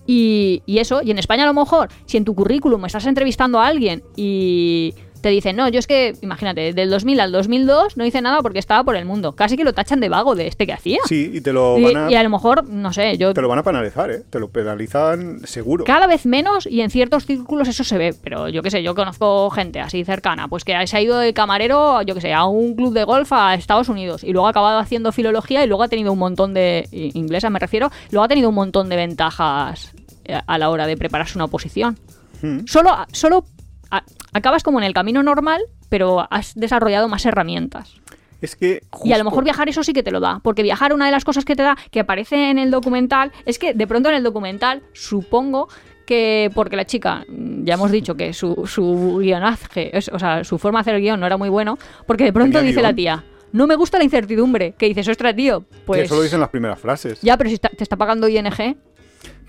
[0.07, 3.61] Y, y eso, y en España a lo mejor, si en tu currículum estás entrevistando
[3.61, 8.05] a alguien y te dicen, no, yo es que, imagínate, del 2000 al 2002 no
[8.05, 9.33] hice nada porque estaba por el mundo.
[9.33, 10.99] Casi que lo tachan de vago de este que hacía.
[11.07, 13.49] Sí, y te lo van a, y a lo mejor, no sé, yo te lo
[13.49, 14.23] van a penalizar, ¿eh?
[14.29, 15.85] Te lo penalizan seguro.
[15.85, 18.95] cada vez menos y en ciertos círculos eso se ve, pero yo qué sé, yo
[18.95, 22.45] conozco gente así cercana, pues que se ha ido de camarero, yo qué sé, a
[22.45, 25.85] un club de golf a Estados Unidos y luego ha acabado haciendo filología y luego
[25.85, 29.93] ha tenido un montón de, inglesa me refiero, luego ha tenido un montón de ventajas
[30.25, 31.97] eh, a la hora de prepararse una oposición.
[32.43, 32.67] Mm.
[32.67, 33.45] Solo, solo
[33.93, 37.95] a- acabas como en el camino normal, pero has desarrollado más herramientas.
[38.41, 38.83] Es que.
[39.05, 41.13] Y a lo mejor viajar eso sí que te lo da, porque viajar una de
[41.13, 44.17] las cosas que te da, que aparece en el documental, es que de pronto en
[44.17, 45.69] el documental, supongo
[46.07, 50.43] que porque la chica, mm, ya hemos dicho que su, su guionaje, es- o sea,
[50.43, 52.83] su forma de hacer el guion no era muy bueno, porque de pronto ¿Tenía dice
[52.83, 56.03] la tía, no me gusta la incertidumbre, que dices, ostra, tío, que pues...
[56.03, 57.21] eso lo dicen las primeras frases.
[57.21, 58.77] Ya, pero si está- te está pagando ING,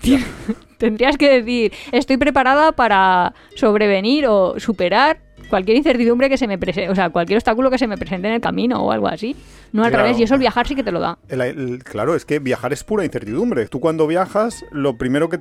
[0.78, 5.18] tendrías que decir, estoy preparada para sobrevenir o superar
[5.48, 8.34] cualquier incertidumbre que se me presente, o sea, cualquier obstáculo que se me presente en
[8.34, 9.36] el camino o algo así.
[9.72, 10.04] No al Claro.
[10.04, 11.18] revés, y eso el viajar sí que te lo da.
[11.28, 13.66] El- el- claro, es que viajar es pura incertidumbre.
[13.66, 15.40] Tú cuando viajas, lo primero que...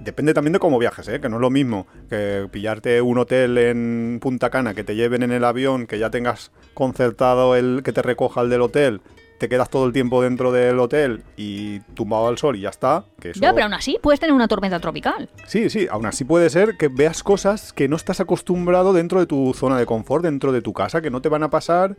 [0.00, 1.18] Depende también de cómo viajes, ¿eh?
[1.20, 5.22] que no es lo mismo que pillarte un hotel en Punta Cana, que te lleven
[5.22, 9.00] en el avión, que ya tengas concertado el que te recoja el del hotel,
[9.38, 13.04] te quedas todo el tiempo dentro del hotel y tumbado al sol y ya está.
[13.20, 13.40] Que eso...
[13.40, 15.28] Ya, pero aún así puedes tener una tormenta tropical.
[15.46, 19.26] Sí, sí, aún así puede ser que veas cosas que no estás acostumbrado dentro de
[19.26, 21.96] tu zona de confort, dentro de tu casa, que no te van a pasar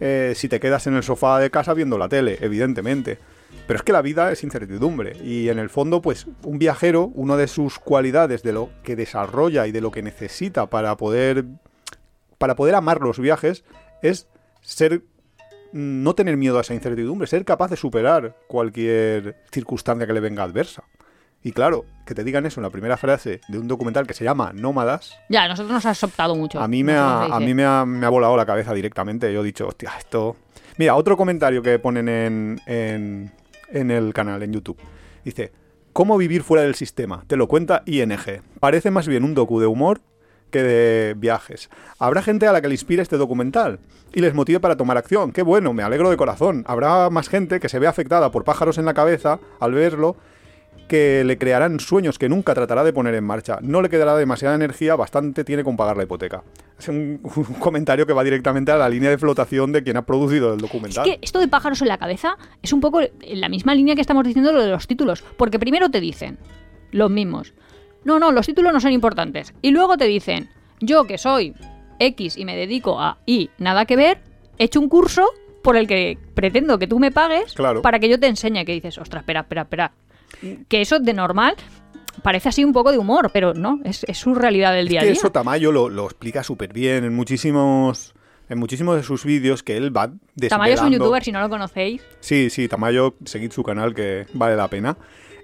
[0.00, 3.18] eh, si te quedas en el sofá de casa viendo la tele, evidentemente.
[3.66, 7.36] Pero es que la vida es incertidumbre y en el fondo, pues un viajero, una
[7.36, 11.44] de sus cualidades de lo que desarrolla y de lo que necesita para poder
[12.38, 13.64] para poder amar los viajes
[14.00, 14.28] es
[14.60, 15.02] ser
[15.72, 20.42] no tener miedo a esa incertidumbre, ser capaz de superar cualquier circunstancia que le venga
[20.42, 20.84] adversa.
[21.42, 24.24] Y claro, que te digan eso en la primera frase de un documental que se
[24.24, 26.60] llama Nómadas, Ya, a nosotros nos ha optado mucho.
[26.60, 29.32] a mí, me ha, a mí me, ha, me ha volado la cabeza directamente.
[29.32, 30.36] Yo he dicho, hostia, esto...
[30.78, 33.32] Mira, otro comentario que ponen en, en,
[33.72, 34.78] en el canal, en YouTube.
[35.24, 35.52] Dice,
[35.92, 37.24] ¿Cómo vivir fuera del sistema?
[37.26, 38.42] Te lo cuenta ING.
[38.60, 40.00] Parece más bien un docu de humor
[40.50, 41.70] que de viajes.
[41.98, 43.80] Habrá gente a la que le inspire este documental
[44.12, 45.32] y les motive para tomar acción.
[45.32, 46.64] Qué bueno, me alegro de corazón.
[46.66, 50.16] Habrá más gente que se ve afectada por pájaros en la cabeza al verlo
[50.88, 53.58] que le crearán sueños que nunca tratará de poner en marcha.
[53.60, 56.42] No le quedará demasiada energía, bastante tiene con pagar la hipoteca.
[56.78, 60.06] Es un, un comentario que va directamente a la línea de flotación de quien ha
[60.06, 61.06] producido el documental.
[61.06, 63.94] Es que esto de pájaros en la cabeza es un poco en la misma línea
[63.94, 65.22] que estamos diciendo lo de los títulos.
[65.36, 66.38] Porque primero te dicen
[66.90, 67.52] los mismos.
[68.04, 69.52] No, no, los títulos no son importantes.
[69.62, 70.48] Y luego te dicen,
[70.80, 71.54] yo que soy
[71.98, 74.18] X y me dedico a Y, nada que ver,
[74.58, 75.26] he hecho un curso
[75.62, 77.82] por el que pretendo que tú me pagues Claro.
[77.82, 78.64] para que yo te enseñe.
[78.64, 79.92] Que dices, ostras, espera, espera, espera.
[80.68, 81.54] Que eso de normal
[82.22, 85.04] parece así un poco de humor, pero no, es, es su realidad del día a
[85.04, 85.12] día.
[85.12, 88.14] eso Tamayo lo, lo explica súper bien en muchísimos
[88.48, 90.48] en muchísimos de sus vídeos que él va desvelando.
[90.48, 92.02] Tamayo es un youtuber, si no lo conocéis.
[92.20, 94.96] Sí, sí, Tamayo, seguid su canal que vale la pena.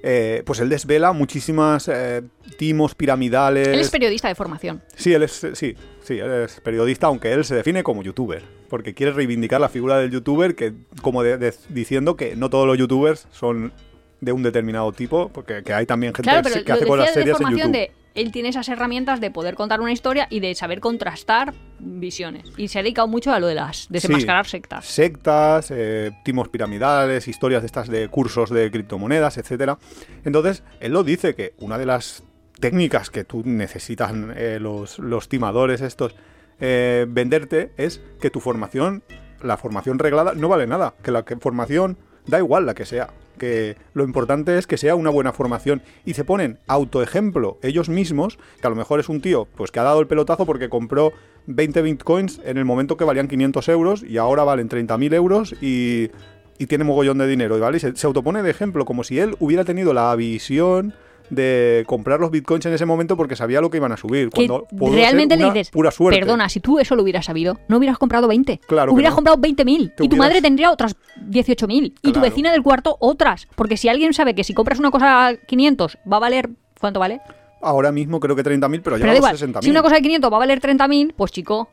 [0.06, 2.20] Eh, pues él desvela muchísimas eh,
[2.58, 3.68] timos piramidales.
[3.68, 4.82] Él es periodista de formación.
[4.94, 8.92] Sí, él es, sí, sí, él es periodista, aunque él se define como youtuber, porque
[8.92, 12.76] quiere reivindicar la figura del youtuber, que como de- de- diciendo que no todos los
[12.76, 13.72] youtubers son
[14.20, 17.48] de un determinado tipo, porque que hay también gente Claro, que hace cosas serias en
[17.50, 17.72] YouTube.
[17.72, 22.44] de él tiene esas herramientas de poder contar una historia y de saber contrastar visiones.
[22.56, 24.52] Y se ha dedicado mucho a lo de las desenmascarar Sí.
[24.52, 24.84] sectas.
[24.86, 29.78] Sectas, eh, timos piramidales, historias de estas de cursos de criptomonedas, etcétera.
[30.24, 32.22] Entonces, él lo dice que una de las
[32.60, 36.14] técnicas que tú necesitas eh, los, los timadores estos
[36.60, 39.02] eh, venderte es que tu formación,
[39.42, 40.94] la formación reglada, no vale nada.
[41.02, 43.10] Que la que- formación da igual la que sea.
[43.38, 45.82] Que lo importante es que sea una buena formación.
[46.04, 49.80] Y se ponen autoejemplo ellos mismos, que a lo mejor es un tío pues que
[49.80, 51.12] ha dado el pelotazo porque compró
[51.46, 56.10] 20 bitcoins en el momento que valían 500 euros y ahora valen 30.000 euros y,
[56.58, 57.58] y tiene mogollón de dinero.
[57.58, 57.78] ¿vale?
[57.78, 60.94] Y se, se autopone de ejemplo, como si él hubiera tenido la visión
[61.30, 64.30] de comprar los bitcoins en ese momento porque sabía lo que iban a subir.
[64.30, 66.20] Cuando realmente le dices, pura suerte.
[66.20, 68.60] perdona, si tú eso lo hubieras sabido, no hubieras comprado 20.
[68.66, 69.16] Claro hubieras no.
[69.16, 69.94] comprado 20.000.
[69.96, 70.96] Te Y tu madre tendría otras
[71.28, 71.84] 18.000.
[71.84, 72.20] Y tu Claro.
[72.20, 73.48] vecina del cuarto otras.
[73.56, 76.50] Porque si alguien sabe que si compras una cosa a 500 va a valer...
[76.80, 77.20] ¿Cuánto vale?
[77.62, 79.62] Ahora mismo creo que 30.000, pero ya Pero da a los igual, 60.000.
[79.64, 81.68] si una cosa de 500 va a valer 30.000, pues chico,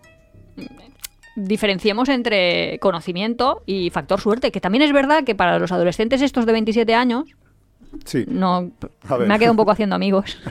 [0.55, 0.63] mm,
[1.35, 4.51] diferenciemos entre conocimiento y factor suerte.
[4.51, 7.35] Que también es verdad que para los adolescentes estos de 27 años,
[8.05, 8.25] Sí.
[8.27, 8.71] no
[9.07, 9.27] A ver.
[9.27, 10.37] me ha quedado un poco haciendo amigos.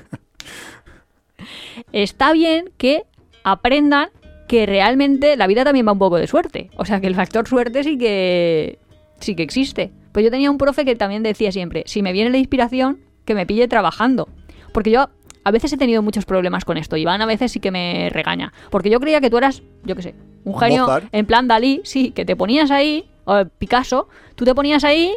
[1.92, 3.04] Está bien que
[3.44, 4.08] aprendan
[4.48, 6.70] que realmente la vida también va un poco de suerte.
[6.76, 8.78] O sea, que el factor suerte sí que
[9.20, 9.92] sí que existe.
[10.12, 13.34] Pues yo tenía un profe que también decía siempre, si me viene la inspiración, que
[13.34, 14.28] me pille trabajando.
[14.72, 15.08] Porque yo
[15.44, 16.96] a veces he tenido muchos problemas con esto.
[16.96, 18.52] Iván a veces sí que me regaña.
[18.70, 20.14] Porque yo creía que tú eras, yo qué sé,
[20.44, 21.06] un genio Mozart.
[21.12, 25.12] en plan Dalí, sí, que te ponías ahí, o Picasso, tú te ponías ahí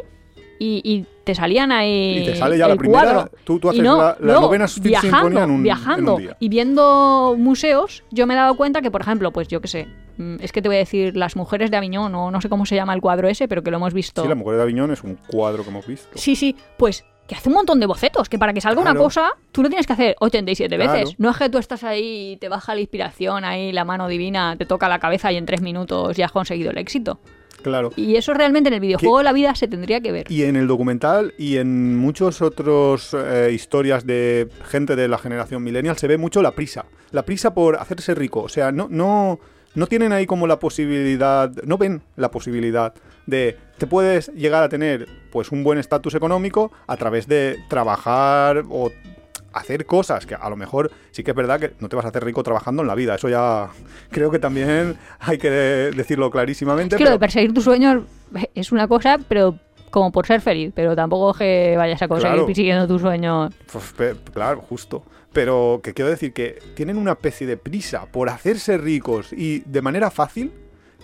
[0.58, 3.30] y, y te salían ahí Y te sale ya la primera, cuadro.
[3.44, 6.36] tú- tú haces no, la- la novena viajando, en un- en viajando un día.
[6.38, 9.88] y viendo museos, yo me he dado cuenta que, por ejemplo, pues yo qué sé,
[10.18, 12.66] mm, es que te voy a decir Las mujeres de Aviñón, o no sé cómo
[12.66, 14.22] se llama el cuadro ese, pero que lo hemos visto.
[14.22, 16.08] Sí, La Mujer de Aviñón es un cuadro que hemos visto.
[16.14, 19.30] Sí, sí, pues que hace un montón de bocetos, que para que salga una cosa,
[19.50, 20.92] tú lo tienes que hacer 87 Claro.
[20.92, 21.14] veces.
[21.18, 24.56] No es que tú estás ahí y te baja la inspiración, ahí la mano divina
[24.58, 27.18] te toca la cabeza y en tres minutos ya has conseguido el éxito.
[27.64, 27.92] Claro.
[27.96, 30.30] Y eso realmente en el videojuego de la vida se tendría que ver.
[30.30, 35.64] Y en el documental y en muchos otros eh, historias de gente de la generación
[35.64, 36.84] millennial se ve mucho la prisa.
[37.10, 38.42] La prisa por hacerse rico.
[38.42, 39.40] O sea, no, no,
[39.74, 42.92] no tienen ahí como la posibilidad, no ven la posibilidad
[43.26, 48.64] de te puedes llegar a tener pues un buen estatus económico a través de trabajar
[48.68, 48.92] o
[49.54, 52.08] hacer cosas que a lo mejor sí que es verdad que no te vas a
[52.08, 53.14] hacer rico trabajando en la vida.
[53.14, 53.68] Eso ya
[54.10, 56.96] creo que también hay que decirlo clarísimamente.
[56.96, 58.02] Que de pero- perseguir tus sueños
[58.54, 59.58] es una cosa, pero
[59.90, 62.46] como por ser feliz, pero tampoco es que vayas a conseguir Claro.
[62.46, 63.54] persiguiendo tus sueños.
[63.72, 65.04] Pues, claro, justo.
[65.32, 69.82] Pero que quiero decir que tienen una especie de prisa por hacerse ricos y de
[69.82, 70.52] manera fácil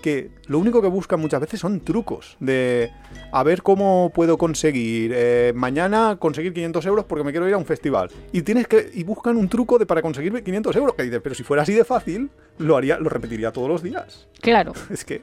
[0.01, 2.91] que lo único que buscan muchas veces son trucos de
[3.33, 7.59] a ver cómo puedo conseguir eh, mañana conseguir 500 euros porque me quiero ir a
[7.59, 11.03] un festival y tienes que y buscan un truco de para conseguir 500 euros que
[11.05, 14.73] dices pero si fuera así de fácil lo haría lo repetiría todos los días Claro.
[14.91, 15.23] es que.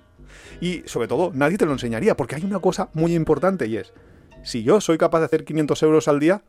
[0.61, 3.93] Y sobre todo, nadie te lo enseñaría, porque hay una cosa muy importante y es:
[4.43, 6.41] si yo soy capaz de hacer 500 euros al día,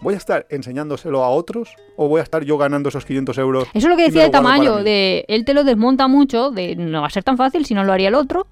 [0.00, 3.64] ¿voy a estar enseñándoselo a otros o voy a estar yo ganando esos 500 euros?
[3.74, 7.00] Eso es lo que decía de Tamayo, de él te lo desmonta mucho, de no
[7.00, 8.46] va a ser tan fácil si no lo haría el otro.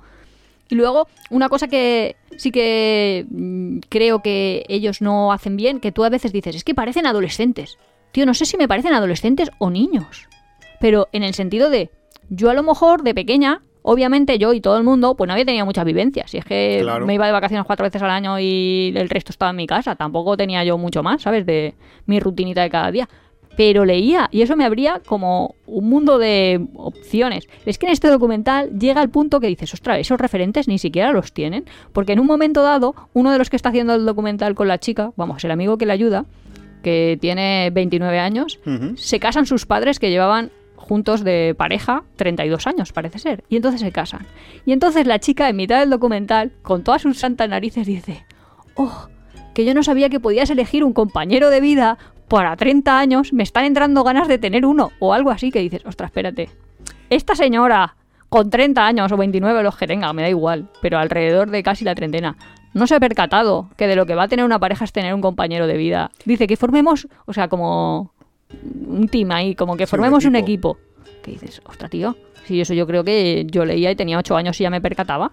[0.69, 5.93] Y luego, una cosa que sí que mm, creo que ellos no hacen bien, que
[5.93, 7.79] tú a veces dices, es que parecen adolescentes.
[8.13, 10.29] Tío, no sé si me parecen adolescentes o niños.
[10.81, 11.91] Pero en el sentido de,
[12.31, 15.45] yo a lo mejor de pequeña, obviamente yo y todo el mundo, pues no había
[15.45, 16.33] tenido muchas vivencias.
[16.35, 17.05] Y es que Claro.
[17.07, 19.95] me iba de vacaciones cuatro veces al año y el resto estaba en mi casa.
[19.95, 21.45] Tampoco tenía yo mucho más, ¿sabes?
[21.45, 21.75] De
[22.07, 23.09] mi rutinita de cada día.
[23.59, 27.47] Pero leía y eso me abría como un mundo de opciones.
[27.67, 31.13] Es que en este documental llega al punto que dices, ostras, esos referentes ni siquiera
[31.13, 31.65] los tienen.
[31.93, 34.79] Porque en un momento dado, uno de los que está haciendo el documental con la
[34.79, 36.25] chica, vamos, el amigo que le ayuda,
[36.83, 38.59] que tiene 29 años,
[38.97, 43.45] se casan sus padres que llevaban juntos de pareja 32 años, parece ser.
[43.49, 44.27] Y entonces se casan.
[44.67, 48.25] Y entonces la chica, en mitad del documental, con todas sus santas narices, dice,
[48.75, 49.09] oh,
[49.55, 51.99] que yo no sabía que podías elegir un compañero de vida
[52.29, 55.85] para 30 años, me están entrando ganas de tener uno, o algo así, que dices,
[55.87, 56.51] ostras, espérate.
[57.11, 57.97] Esta señora,
[58.29, 61.85] con 30 años o 29 los que tenga, me da igual, pero alrededor de casi
[61.85, 62.37] la treintena,
[62.73, 65.15] no se ha percatado que de lo que va a tener una pareja es tener
[65.15, 66.11] un compañero de vida.
[66.25, 68.14] Dice que formemos, o sea, como
[68.63, 70.79] un team ahí, como que Sí, un formemos un equipo.
[70.79, 71.21] equipo.
[71.23, 72.17] Que dices, ostras, tío.
[72.47, 75.33] Sí, eso yo creo que yo leía y tenía 8 años y ya me percataba.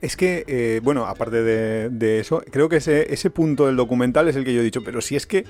[0.00, 4.28] Es que, eh, bueno, aparte de, de eso, creo que ese, ese punto del documental
[4.28, 5.44] es el que yo he dicho, pero si es que,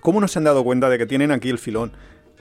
[0.00, 1.92] ¿cómo no se han dado cuenta de que tienen aquí el filón?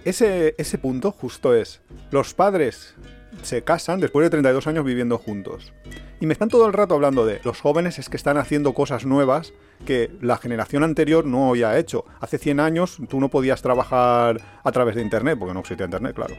[0.06, 2.96] Ese, ese punto justo es, los padres
[3.42, 5.74] se casan después de 32 años viviendo juntos.
[6.20, 9.06] Y me están todo el rato hablando de los jóvenes es que están haciendo cosas
[9.06, 9.54] nuevas
[9.86, 12.06] que la generación anterior no había hecho.
[12.20, 16.16] Hace 100 años tú no podías trabajar a través de Internet, porque no existía Internet,
[16.16, 16.36] claro.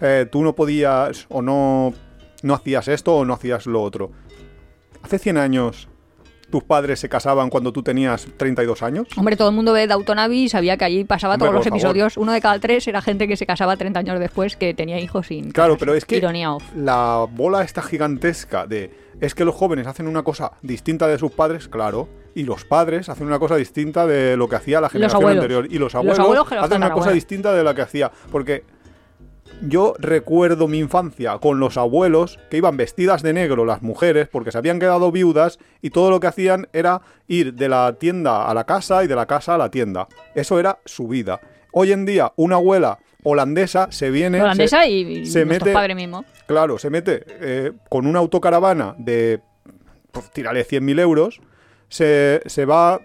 [0.00, 1.92] Eh, tú no podías o no,
[2.42, 4.12] no hacías esto o no hacías lo otro.
[5.02, 5.88] Hace 100 años
[6.54, 9.08] tus padres se casaban cuando tú tenías 32 años.
[9.16, 11.78] Hombre, todo el mundo ve Downton y sabía que allí pasaba Hombre, todos los favor.
[11.78, 12.16] episodios.
[12.16, 15.26] Uno de cada tres era gente que se casaba 30 años después que tenía hijos
[15.26, 15.50] sin.
[15.50, 15.78] Claro, casarse.
[15.80, 16.62] pero es que Ironía off.
[16.76, 21.32] la bola esta gigantesca de es que los jóvenes hacen una cosa distinta de sus
[21.32, 25.22] padres, claro, y los padres hacen una cosa distinta de lo que hacía la generación
[25.22, 25.42] abuelos.
[25.42, 28.12] anterior y los Los abuelos, abuelos los hacen una cosa distinta de la que hacía,
[28.30, 28.62] porque
[29.62, 34.50] yo recuerdo mi infancia con los abuelos que iban vestidas de negro las mujeres porque
[34.52, 38.54] se habían quedado viudas y todo lo que hacían era ir de la tienda a
[38.54, 40.08] la casa y de la casa a la tienda.
[40.34, 41.40] Eso era su vida.
[41.72, 44.38] Hoy en día una abuela holandesa se viene...
[44.38, 46.24] se- Holandesa y, y se mete- padre mismo.
[46.46, 49.40] Claro, se mete eh, con una autocaravana de,
[50.12, 51.40] pues, tírale 100.000 euros,
[51.88, 53.00] se, se va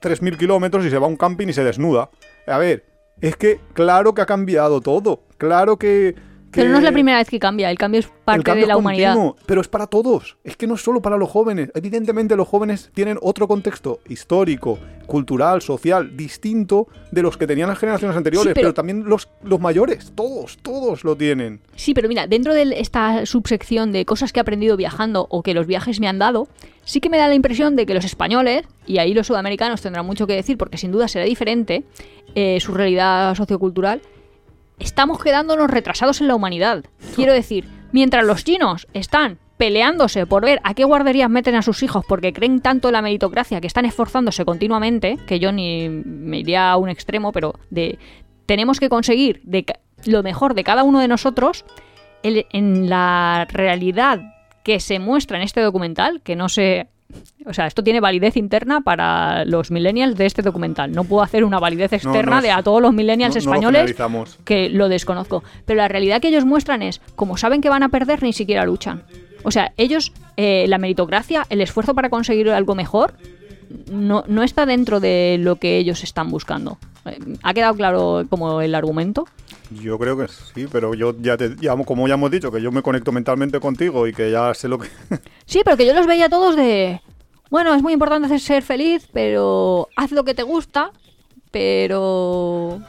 [0.00, 2.10] 3.000 kilómetros y se va a un camping y se desnuda.
[2.46, 2.84] A ver,
[3.20, 5.22] es que claro que ha cambiado todo.
[5.44, 6.14] Claro que...
[6.50, 8.68] que Pero no es la primera vez que cambia, el cambio es parte cambio de
[8.68, 9.16] la humanidad.
[9.44, 10.36] pero es para todos.
[10.44, 11.70] Es que no es solo para los jóvenes.
[11.74, 17.78] Evidentemente los jóvenes tienen otro contexto histórico, cultural, social, distinto de los que tenían las
[17.78, 18.54] generaciones anteriores.
[18.54, 18.74] pero- pero...
[18.74, 20.12] también los, los mayores.
[20.14, 21.60] Todos, todos lo tienen.
[21.76, 25.54] Sí, pero mira, dentro de esta subsección de cosas que he aprendido viajando o que
[25.54, 26.48] los viajes me han dado,
[26.84, 30.06] sí que me da la impresión de que los españoles, y ahí los sudamericanos tendrán
[30.06, 31.84] mucho que decir porque sin duda será diferente
[32.36, 34.00] eh, su realidad sociocultural,
[34.78, 36.84] estamos quedándonos retrasados en la humanidad.
[37.14, 41.82] Quiero decir, mientras los chinos están peleándose por ver a qué guarderías meten a sus
[41.82, 46.38] hijos porque creen tanto en la meritocracia que están esforzándose continuamente, que yo ni me
[46.40, 47.98] iría a un extremo, pero de
[48.46, 49.64] tenemos que conseguir de
[50.06, 51.64] lo mejor de cada uno de nosotros
[52.22, 54.20] el- en la realidad
[54.64, 56.88] que se muestra en este documental, que no sé...
[57.46, 60.92] O sea, esto tiene validez interna para los millennials de este documental.
[60.92, 63.54] No puedo hacer una validez externa no de a todos los millennials No- no lo
[63.78, 65.44] españoles que lo desconozco.
[65.66, 68.64] Pero la realidad que ellos muestran es, como saben que van a perder, ni siquiera
[68.64, 69.02] luchan.
[69.42, 73.14] O sea, ellos, eh, la meritocracia, el esfuerzo para conseguir algo mejor,
[73.90, 76.78] no, no está dentro de lo que ellos están buscando.
[77.04, 79.26] Eh, ¿Ha quedado claro como el argumento?
[79.82, 82.70] Yo creo que sí, pero yo ya te, ya, como ya hemos dicho, que yo
[82.70, 84.88] me conecto mentalmente contigo y que ya sé lo que...
[85.46, 87.00] Sí, pero que yo los veía todos de...
[87.54, 90.90] Bueno, es muy importante ser feliz, pero haz lo que te gusta,
[91.52, 92.80] pero...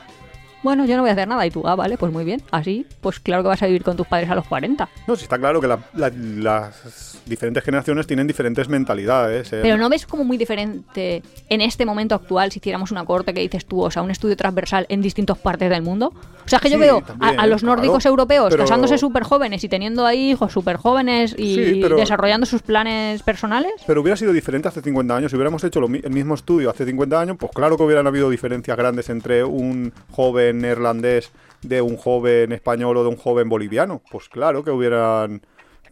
[0.63, 2.41] Bueno, yo no voy a hacer nada y tú, ah, vale, pues muy bien.
[2.49, 4.89] Así, pues claro que vas a vivir con tus padres a los 40.
[5.05, 9.51] No, sí está claro que la- la- las diferentes generaciones tienen diferentes mentalidades.
[9.53, 9.59] eh.
[9.61, 13.41] Pero ¿no ves como muy diferente en este momento actual si hiciéramos una corte que
[13.41, 16.13] dices tú, o sea, un estudio transversal en distintas partes del mundo?
[16.45, 17.75] O sea, es que yo Sí, veo a- también, a, los claro.
[17.77, 21.95] nórdicos europeos Pero- casándose súper jóvenes y teniendo ahí hijos súper jóvenes y Sí, pero-
[21.97, 23.73] desarrollando sus planes personales.
[23.87, 25.31] Pero hubiera sido diferente hace 50 años.
[25.31, 28.29] Si hubiéramos hecho lo el mismo estudio hace 50 años, pues claro que hubieran habido
[28.29, 31.31] diferencias grandes entre un joven neerlandés
[31.63, 34.01] de un joven español o de un joven boliviano.
[34.11, 35.41] Pues claro que hubieran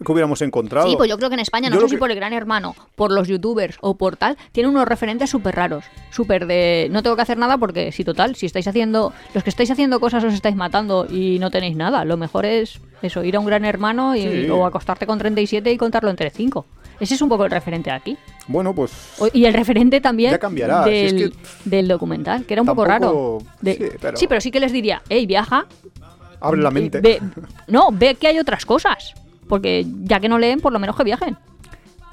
[0.04, 0.90] que hubiéramos encontrado.
[0.90, 2.34] Sí, pues yo creo que en España, no Yo sé si que- por el gran
[2.34, 5.86] hermano, por los youtubers o por tal, tienen unos referentes súper raros.
[6.12, 6.88] Súper de.
[6.92, 9.14] No tengo que hacer nada porque, si total, si estáis haciendo.
[9.34, 12.06] Los que estáis haciendo cosas os estáis matando y no tenéis nada.
[12.06, 14.50] Lo mejor es eso, ir a un gran hermano y, Sí.
[14.50, 16.66] o acostarte con 37 y contarlo entre 5.
[17.00, 18.18] Ese es un poco el referente aquí.
[18.48, 22.46] Bueno, pues O- Y el referente también Ya cambiará, si del, es que- del documental,
[22.46, 23.40] que era un poco raro.
[23.62, 25.66] De- sí, pero- sí, pero sí que les diría, hey, viaja.
[26.40, 27.00] abre la mente.
[27.02, 27.20] Ve-
[27.68, 29.14] no, ve que hay otras cosas.
[29.48, 31.38] Porque ya que no leen, por lo menos que viajen.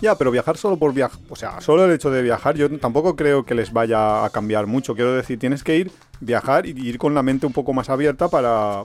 [0.01, 3.17] Ya, pero viajar solo por viajar, o sea, solo el hecho de viajar, yo tampoco
[3.17, 4.95] creo que les vaya a cambiar mucho.
[4.95, 8.29] Quiero decir, tienes que ir, viajar y ir con la mente un poco más abierta
[8.29, 8.83] para.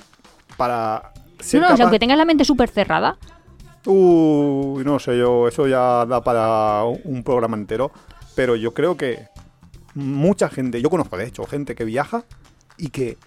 [0.58, 1.14] para.
[1.40, 3.18] Ser no, no, o sea, capaz- aunque tengas la mente súper cerrada,
[3.86, 7.92] Uy, no sé, yo, eso ya da para un programa entero.
[8.36, 9.28] Pero yo creo que
[9.94, 12.26] mucha gente, yo conozco de hecho gente que viaja
[12.78, 13.18] y que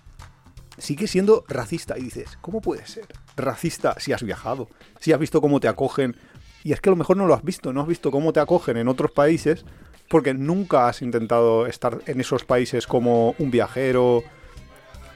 [0.77, 1.97] sigue siendo racista.
[1.97, 3.07] Y dices, ¿cómo puede ser
[3.39, 4.69] racista si has viajado?
[5.01, 6.17] Si has visto cómo te acogen.
[6.65, 8.41] Y es que a lo mejor no lo has visto, no has visto cómo te
[8.41, 9.65] acogen en otros países
[10.09, 14.25] porque nunca has intentado estar en esos países como un viajero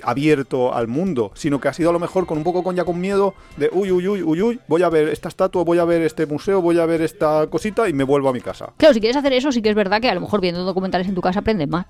[0.03, 2.85] abierto al mundo, sino que has ido a lo mejor con un poco con ya
[2.85, 5.85] con miedo de uy, uy, uy, uy, uy, voy a ver esta estatua, voy a
[5.85, 8.73] ver este museo, voy a ver esta cosita y me vuelvo a mi casa.
[8.77, 11.09] Claro, si quieres hacer eso, sí que es verdad que a lo mejor viendo documentales
[11.09, 11.87] en tu casa aprendes más.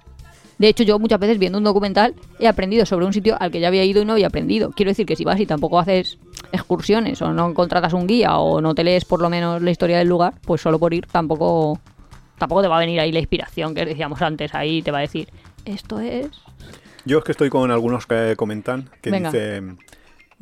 [0.63, 3.59] De hecho, yo muchas veces viendo un documental he aprendido sobre un sitio al que
[3.59, 4.71] ya había ido y no había aprendido.
[4.71, 6.19] Quiero decir que si vas y tampoco haces
[6.53, 9.99] excursiones o no contratas un guía o no te lees por lo menos la historia
[9.99, 11.81] del lugar, pues solo por ir tampoco
[12.39, 14.55] tampoco te va a venir ahí la inspiración que decíamos antes.
[14.55, 15.31] Ahí te va a decir,
[15.65, 16.29] esto es...
[17.05, 19.33] Yo es que estoy con algunos que comentan que Venga.
[19.33, 19.81] dicen,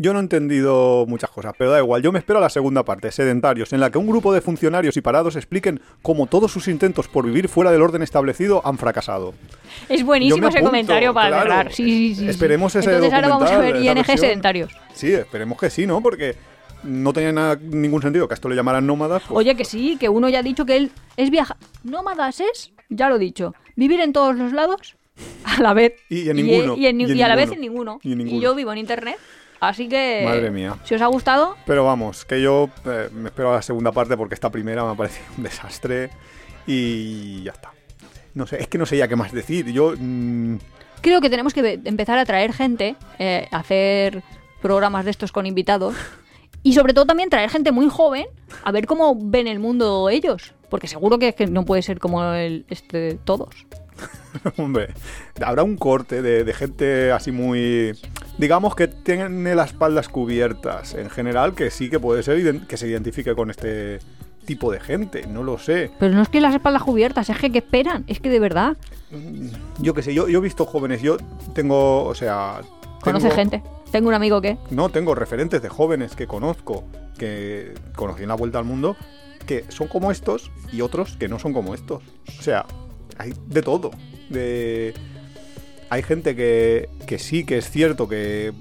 [0.03, 2.84] yo no he entendido muchas cosas, pero da igual, yo me espero a la segunda
[2.84, 6.68] parte, sedentarios, en la que un grupo de funcionarios y parados expliquen cómo todos sus
[6.68, 9.34] intentos por vivir fuera del orden establecido han fracasado.
[9.90, 11.42] Es buenísimo ese apunto, comentario para claro.
[11.51, 11.72] cerrar.
[11.72, 12.28] Sí, sí, sí.
[12.28, 14.18] Esperemos ese Entonces ahora vamos a ver ING versión.
[14.18, 14.72] sedentarios.
[14.94, 16.01] Sí, esperemos que sí, ¿no?
[16.03, 16.34] Porque
[16.82, 19.22] no tenía nada- ningún sentido que a esto le llamaran nómadas.
[19.28, 21.59] pues- Oye, que sí, que uno ya ha dicho que él es viajar.
[21.84, 24.96] Nómadas es, ya lo he dicho, vivir en todos los lados
[25.44, 25.92] a la vez.
[26.09, 28.01] Y en ninguno, Y, en ni- y en y a la vez en ninguno.
[28.03, 29.16] Y yo vivo en internet.
[29.61, 30.22] Así que.
[30.24, 30.76] Madre mía.
[30.84, 34.16] Si os ha gustado, Pero vamos, que yo eh, me espero a la segunda parte
[34.16, 36.11] porque esta primera me ha parecido un desastre
[36.66, 37.72] y ya está.
[38.34, 39.70] No sé, es que no sé ya qué más decir.
[39.70, 40.56] Yo mm,
[41.02, 44.22] creo que tenemos que empezar a traer gente, eh, hacer
[44.62, 45.94] programas de estos con invitados.
[46.62, 48.26] Y sobre todo también traer gente muy joven
[48.64, 50.52] a ver cómo ven el mundo ellos.
[50.68, 53.66] Porque seguro que, que no puede ser como el este todos.
[54.58, 54.88] Hombre,
[55.42, 57.96] habrá un corte de, de gente así muy...
[58.41, 62.88] Digamos que tiene las espaldas cubiertas en general, que sí que puede ser que se
[62.88, 63.99] identifique con este
[64.47, 65.91] tipo de gente, no lo sé.
[65.99, 68.78] Pero no es que las espaldas cubiertas, es que, que esperan, es que de verdad.
[69.78, 71.18] Yo qué sé, yo, yo he visto jóvenes, yo
[71.55, 72.62] tengo, o sea...
[73.03, 73.62] Conoce tengo- gente.
[73.93, 74.57] Tengo un amigo que.
[74.70, 76.84] No, tengo referentes de jóvenes que conozco,
[77.18, 78.97] que conocí en la vuelta al mundo,
[79.47, 82.03] que son como estos y otros que no son como estos.
[82.38, 82.64] O sea,
[83.18, 83.91] hay de todo.
[84.28, 84.95] De...
[85.91, 88.53] Hay gente que, que sí, que es cierto que,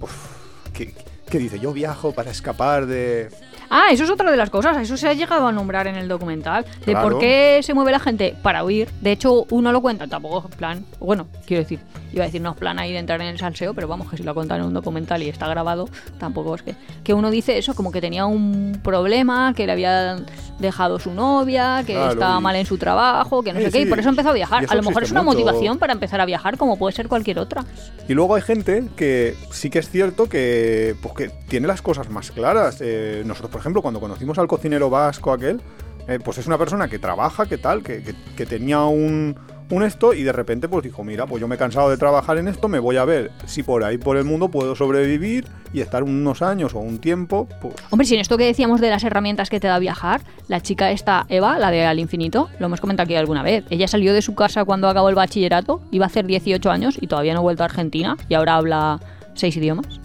[0.73, 0.93] que,
[1.29, 3.29] que dice, yo viajo para escapar de...
[3.69, 6.07] Ah, eso es otra de las cosas, eso se ha llegado a nombrar en el
[6.07, 7.09] documental, de Claro.
[7.09, 8.89] por qué se mueve la gente para huir.
[9.01, 11.79] De hecho, uno lo cuenta, tampoco es plan, bueno, quiero decir,
[12.11, 14.17] iba a decir no es plan ahí de entrar en el salseo, pero vamos, que
[14.17, 16.75] si lo cuentan en un documental y está grabado, tampoco es que...
[17.03, 20.17] Que uno dice eso, como que tenía un problema, que le había
[20.59, 23.81] dejado su novia, que Claro, estaba y- mal en su trabajo, que no sé qué,
[23.81, 24.65] y por eso empezó a viajar.
[24.69, 25.39] A lo mejor es una mucho.
[25.39, 27.63] motivación para empezar a viajar, como puede ser cualquier otra.
[28.07, 32.09] Y luego hay gente que sí que es cierto que, pues, que tiene las cosas
[32.09, 32.77] más claras.
[32.81, 35.59] Eh, nosotros, por ejemplo, cuando conocimos al cocinero vasco aquel,
[36.07, 39.35] eh, pues es una persona que trabaja, que tal, que, que- que tenía un,
[39.69, 42.37] un esto y de repente pues dijo, mira, pues yo me he cansado de trabajar
[42.37, 45.81] en esto, me voy a ver si por ahí por el mundo puedo sobrevivir y
[45.81, 49.03] estar unos años o un tiempo, pues Hombre, si en esto que decíamos de las
[49.03, 52.79] herramientas que te da viajar, la chica esta, Eva, la de Al Infinito, lo hemos
[52.79, 53.65] comentado aquí alguna vez.
[53.69, 57.07] Ella salió de su casa cuando acabó el bachillerato, iba a hacer 18 años y
[57.07, 59.01] todavía no ha vuelto a Argentina y ahora habla
[59.33, 59.99] seis idiomas.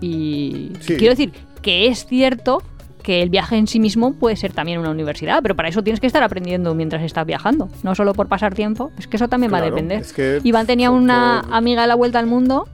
[0.00, 0.96] Y Sí.
[0.96, 1.32] quiero decir
[1.62, 2.62] que es cierto
[3.06, 6.00] que el viaje en sí mismo puede ser también una universidad, pero para eso tienes
[6.00, 9.52] que estar aprendiendo mientras estás viajando, no solo por pasar tiempo, es que eso también
[9.52, 10.00] va a depender.
[10.00, 12.66] es que Iván tenía una amiga de la vuelta al mundo,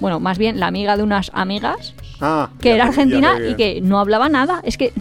[0.00, 3.98] bueno, más bien la amiga de unas amigas, Ah, que era argentina y que no
[4.00, 4.60] hablaba nada.
[4.64, 4.92] Es que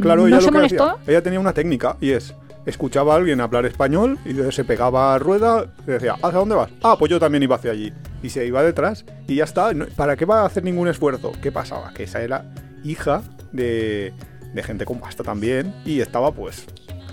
[0.00, 0.84] Claro, no ella se molestó.
[0.90, 2.34] hacía, ella tenía una técnica y es,
[2.66, 6.70] escuchaba a alguien hablar español y se pegaba a rueda y decía, ¿hacia dónde vas?
[6.82, 7.92] Ah, pues yo también iba hacia allí.
[8.22, 9.70] Y se iba detrás y ya está.
[9.94, 11.32] ¿Para qué va a hacer ningún esfuerzo?
[11.40, 11.92] ¿Qué pasaba?
[11.94, 12.44] Que esa era
[12.84, 13.22] hija
[13.56, 14.12] de,
[14.54, 16.66] de gente con pasta también y estaba pues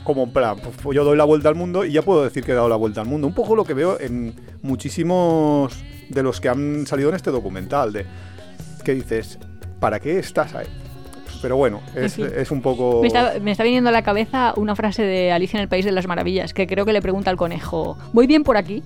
[0.03, 2.51] como en plan, pues yo doy la vuelta al mundo y ya puedo decir que
[2.51, 3.27] he dado la vuelta al mundo.
[3.27, 5.73] Un poco lo que veo en muchísimos
[6.09, 8.05] de los que han salido en este documental, de
[8.83, 9.39] que dices,
[9.79, 10.67] ¿para qué estás ahí?
[11.41, 12.37] Pero bueno, es, En fin.
[12.37, 13.01] es un poco...
[13.01, 15.83] Me está, me está viniendo a la cabeza una frase de Alicia en el País
[15.85, 18.83] de las Maravillas, que creo que le pregunta al conejo, ¿voy bien por aquí?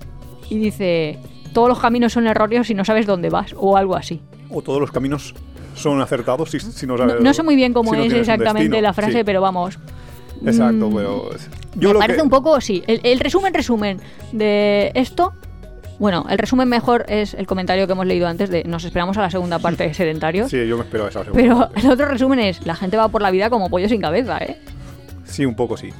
[0.50, 1.18] Y dice,
[1.52, 4.20] todos los caminos son erróneos si no sabes dónde vas, o algo así.
[4.50, 5.34] O todos los caminos
[5.78, 9.18] son acertados si, si no No, sé muy bien cómo si es exactamente la frase,
[9.18, 9.78] Sí, pero vamos.
[10.44, 11.30] Exacto, mm, pero...
[11.76, 12.82] Me lo parece que- un poco, sí.
[12.86, 14.00] El, el resumen, resumen
[14.32, 15.32] de esto
[15.98, 19.22] Bueno, el resumen mejor es el comentario que hemos leído antes de nos esperamos a
[19.22, 20.50] la segunda parte de Sedentarios.
[20.50, 21.80] Sí, yo me espero a esa segunda Pero parte.
[21.80, 24.58] el otro resumen es, la gente va por la vida como pollo sin cabeza, ¿eh?
[25.24, 25.90] Sí, un poco sí.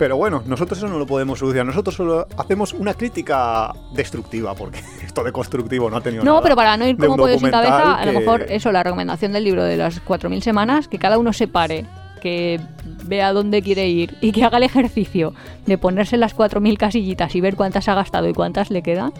[0.00, 1.66] Pero bueno, nosotros eso no lo podemos solucionar.
[1.66, 6.42] Nosotros solo hacemos una crítica destructiva, porque esto de constructivo no ha tenido No, nada.
[6.42, 9.44] pero para no ir como pollo sin cabeza, a lo mejor eso, la recomendación del
[9.44, 11.84] libro de las 4.000 semanas, que cada uno se pare,
[12.22, 12.58] que
[13.04, 15.34] vea dónde quiere ir y que haga el ejercicio
[15.66, 19.12] de ponerse las 4.000 casillitas y ver cuántas ha gastado y cuántas le quedan.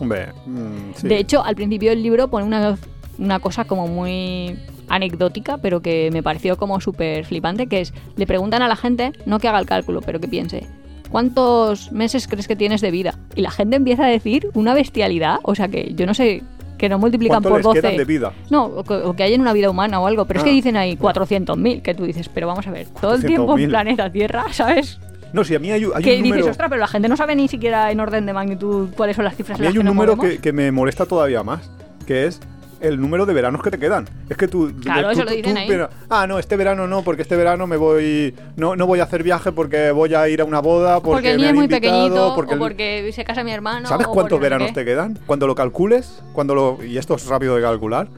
[0.00, 1.06] Hombre, mm, sí.
[1.06, 2.76] De hecho, al principio del libro pone una,
[3.18, 4.58] una cosa como muy
[4.88, 9.12] anecdótica, pero que me pareció como súper flipante, que es, le preguntan a la gente,
[9.26, 10.66] no que haga el cálculo, pero que piense,
[11.10, 13.14] ¿cuántos meses crees que tienes de vida?
[13.34, 16.42] Y la gente empieza a decir una bestialidad, o sea que yo no sé,
[16.76, 17.80] que no multiplican ¿Cuánto por les 12.
[17.80, 18.32] quedan de vida?
[18.50, 20.50] No, o que, o que hay en una vida humana o algo, pero es que
[20.50, 20.54] Ah.
[20.54, 23.68] dicen ahí 400.000, que tú dices, pero vamos a ver, todo el tiempo en 400.000.
[23.68, 25.00] planeta Tierra, ¿sabes?
[25.32, 26.50] No, sí, a mí hay, hay que un dices, número...
[26.50, 29.36] ostras, pero la gente no sabe ni siquiera en orden de magnitud cuáles son las
[29.36, 31.70] cifras A mí hay un número que me molesta todavía más,
[32.06, 32.40] que es
[32.80, 34.06] el número de veranos que te quedan.
[34.28, 34.72] Es que tú...
[34.82, 35.80] Claro, tú- eso lo dicen tú ahí.
[36.10, 38.34] ah, no, este verano no, porque este verano me voy...
[38.56, 41.30] No, no voy a hacer viaje porque voy a ir a una boda, porque, porque
[41.32, 43.88] el me niño es muy invitado, pequeñito porque o el- porque se casa mi hermano.
[43.88, 45.18] ¿Sabes cuántos veranos te quedan?
[45.26, 48.08] Cuando lo calcules, cuando lo y esto es rápido de calcular,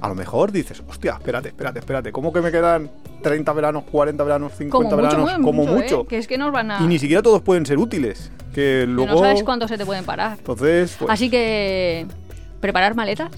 [0.00, 2.90] a lo mejor dices, hostia, espérate, espérate, espérate, ¿cómo que me quedan
[3.22, 5.38] 30 veranos, 40 veranos, 50 Como mucho, veranos?
[5.38, 6.00] muy como mucho, mucho.
[6.02, 6.06] ¿eh?
[6.08, 6.80] Que es que nos van a...
[6.82, 8.32] Y ni siquiera todos pueden ser útiles.
[8.54, 9.12] Que que luego.
[9.12, 10.36] no sabes cuánto se te pueden parar.
[10.38, 12.06] Entonces, pues, Así que...
[12.60, 13.30] Preparar maletas,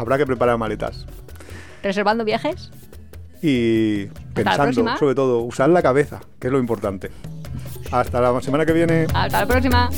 [0.00, 1.06] habrá que preparar maletas.
[1.82, 2.70] reservando viajes.
[3.42, 7.10] Y pensando, sobre todo, usar la cabeza, que es lo importante.
[7.90, 9.06] Hasta la semana que viene.
[9.14, 9.90] Hasta la próxima.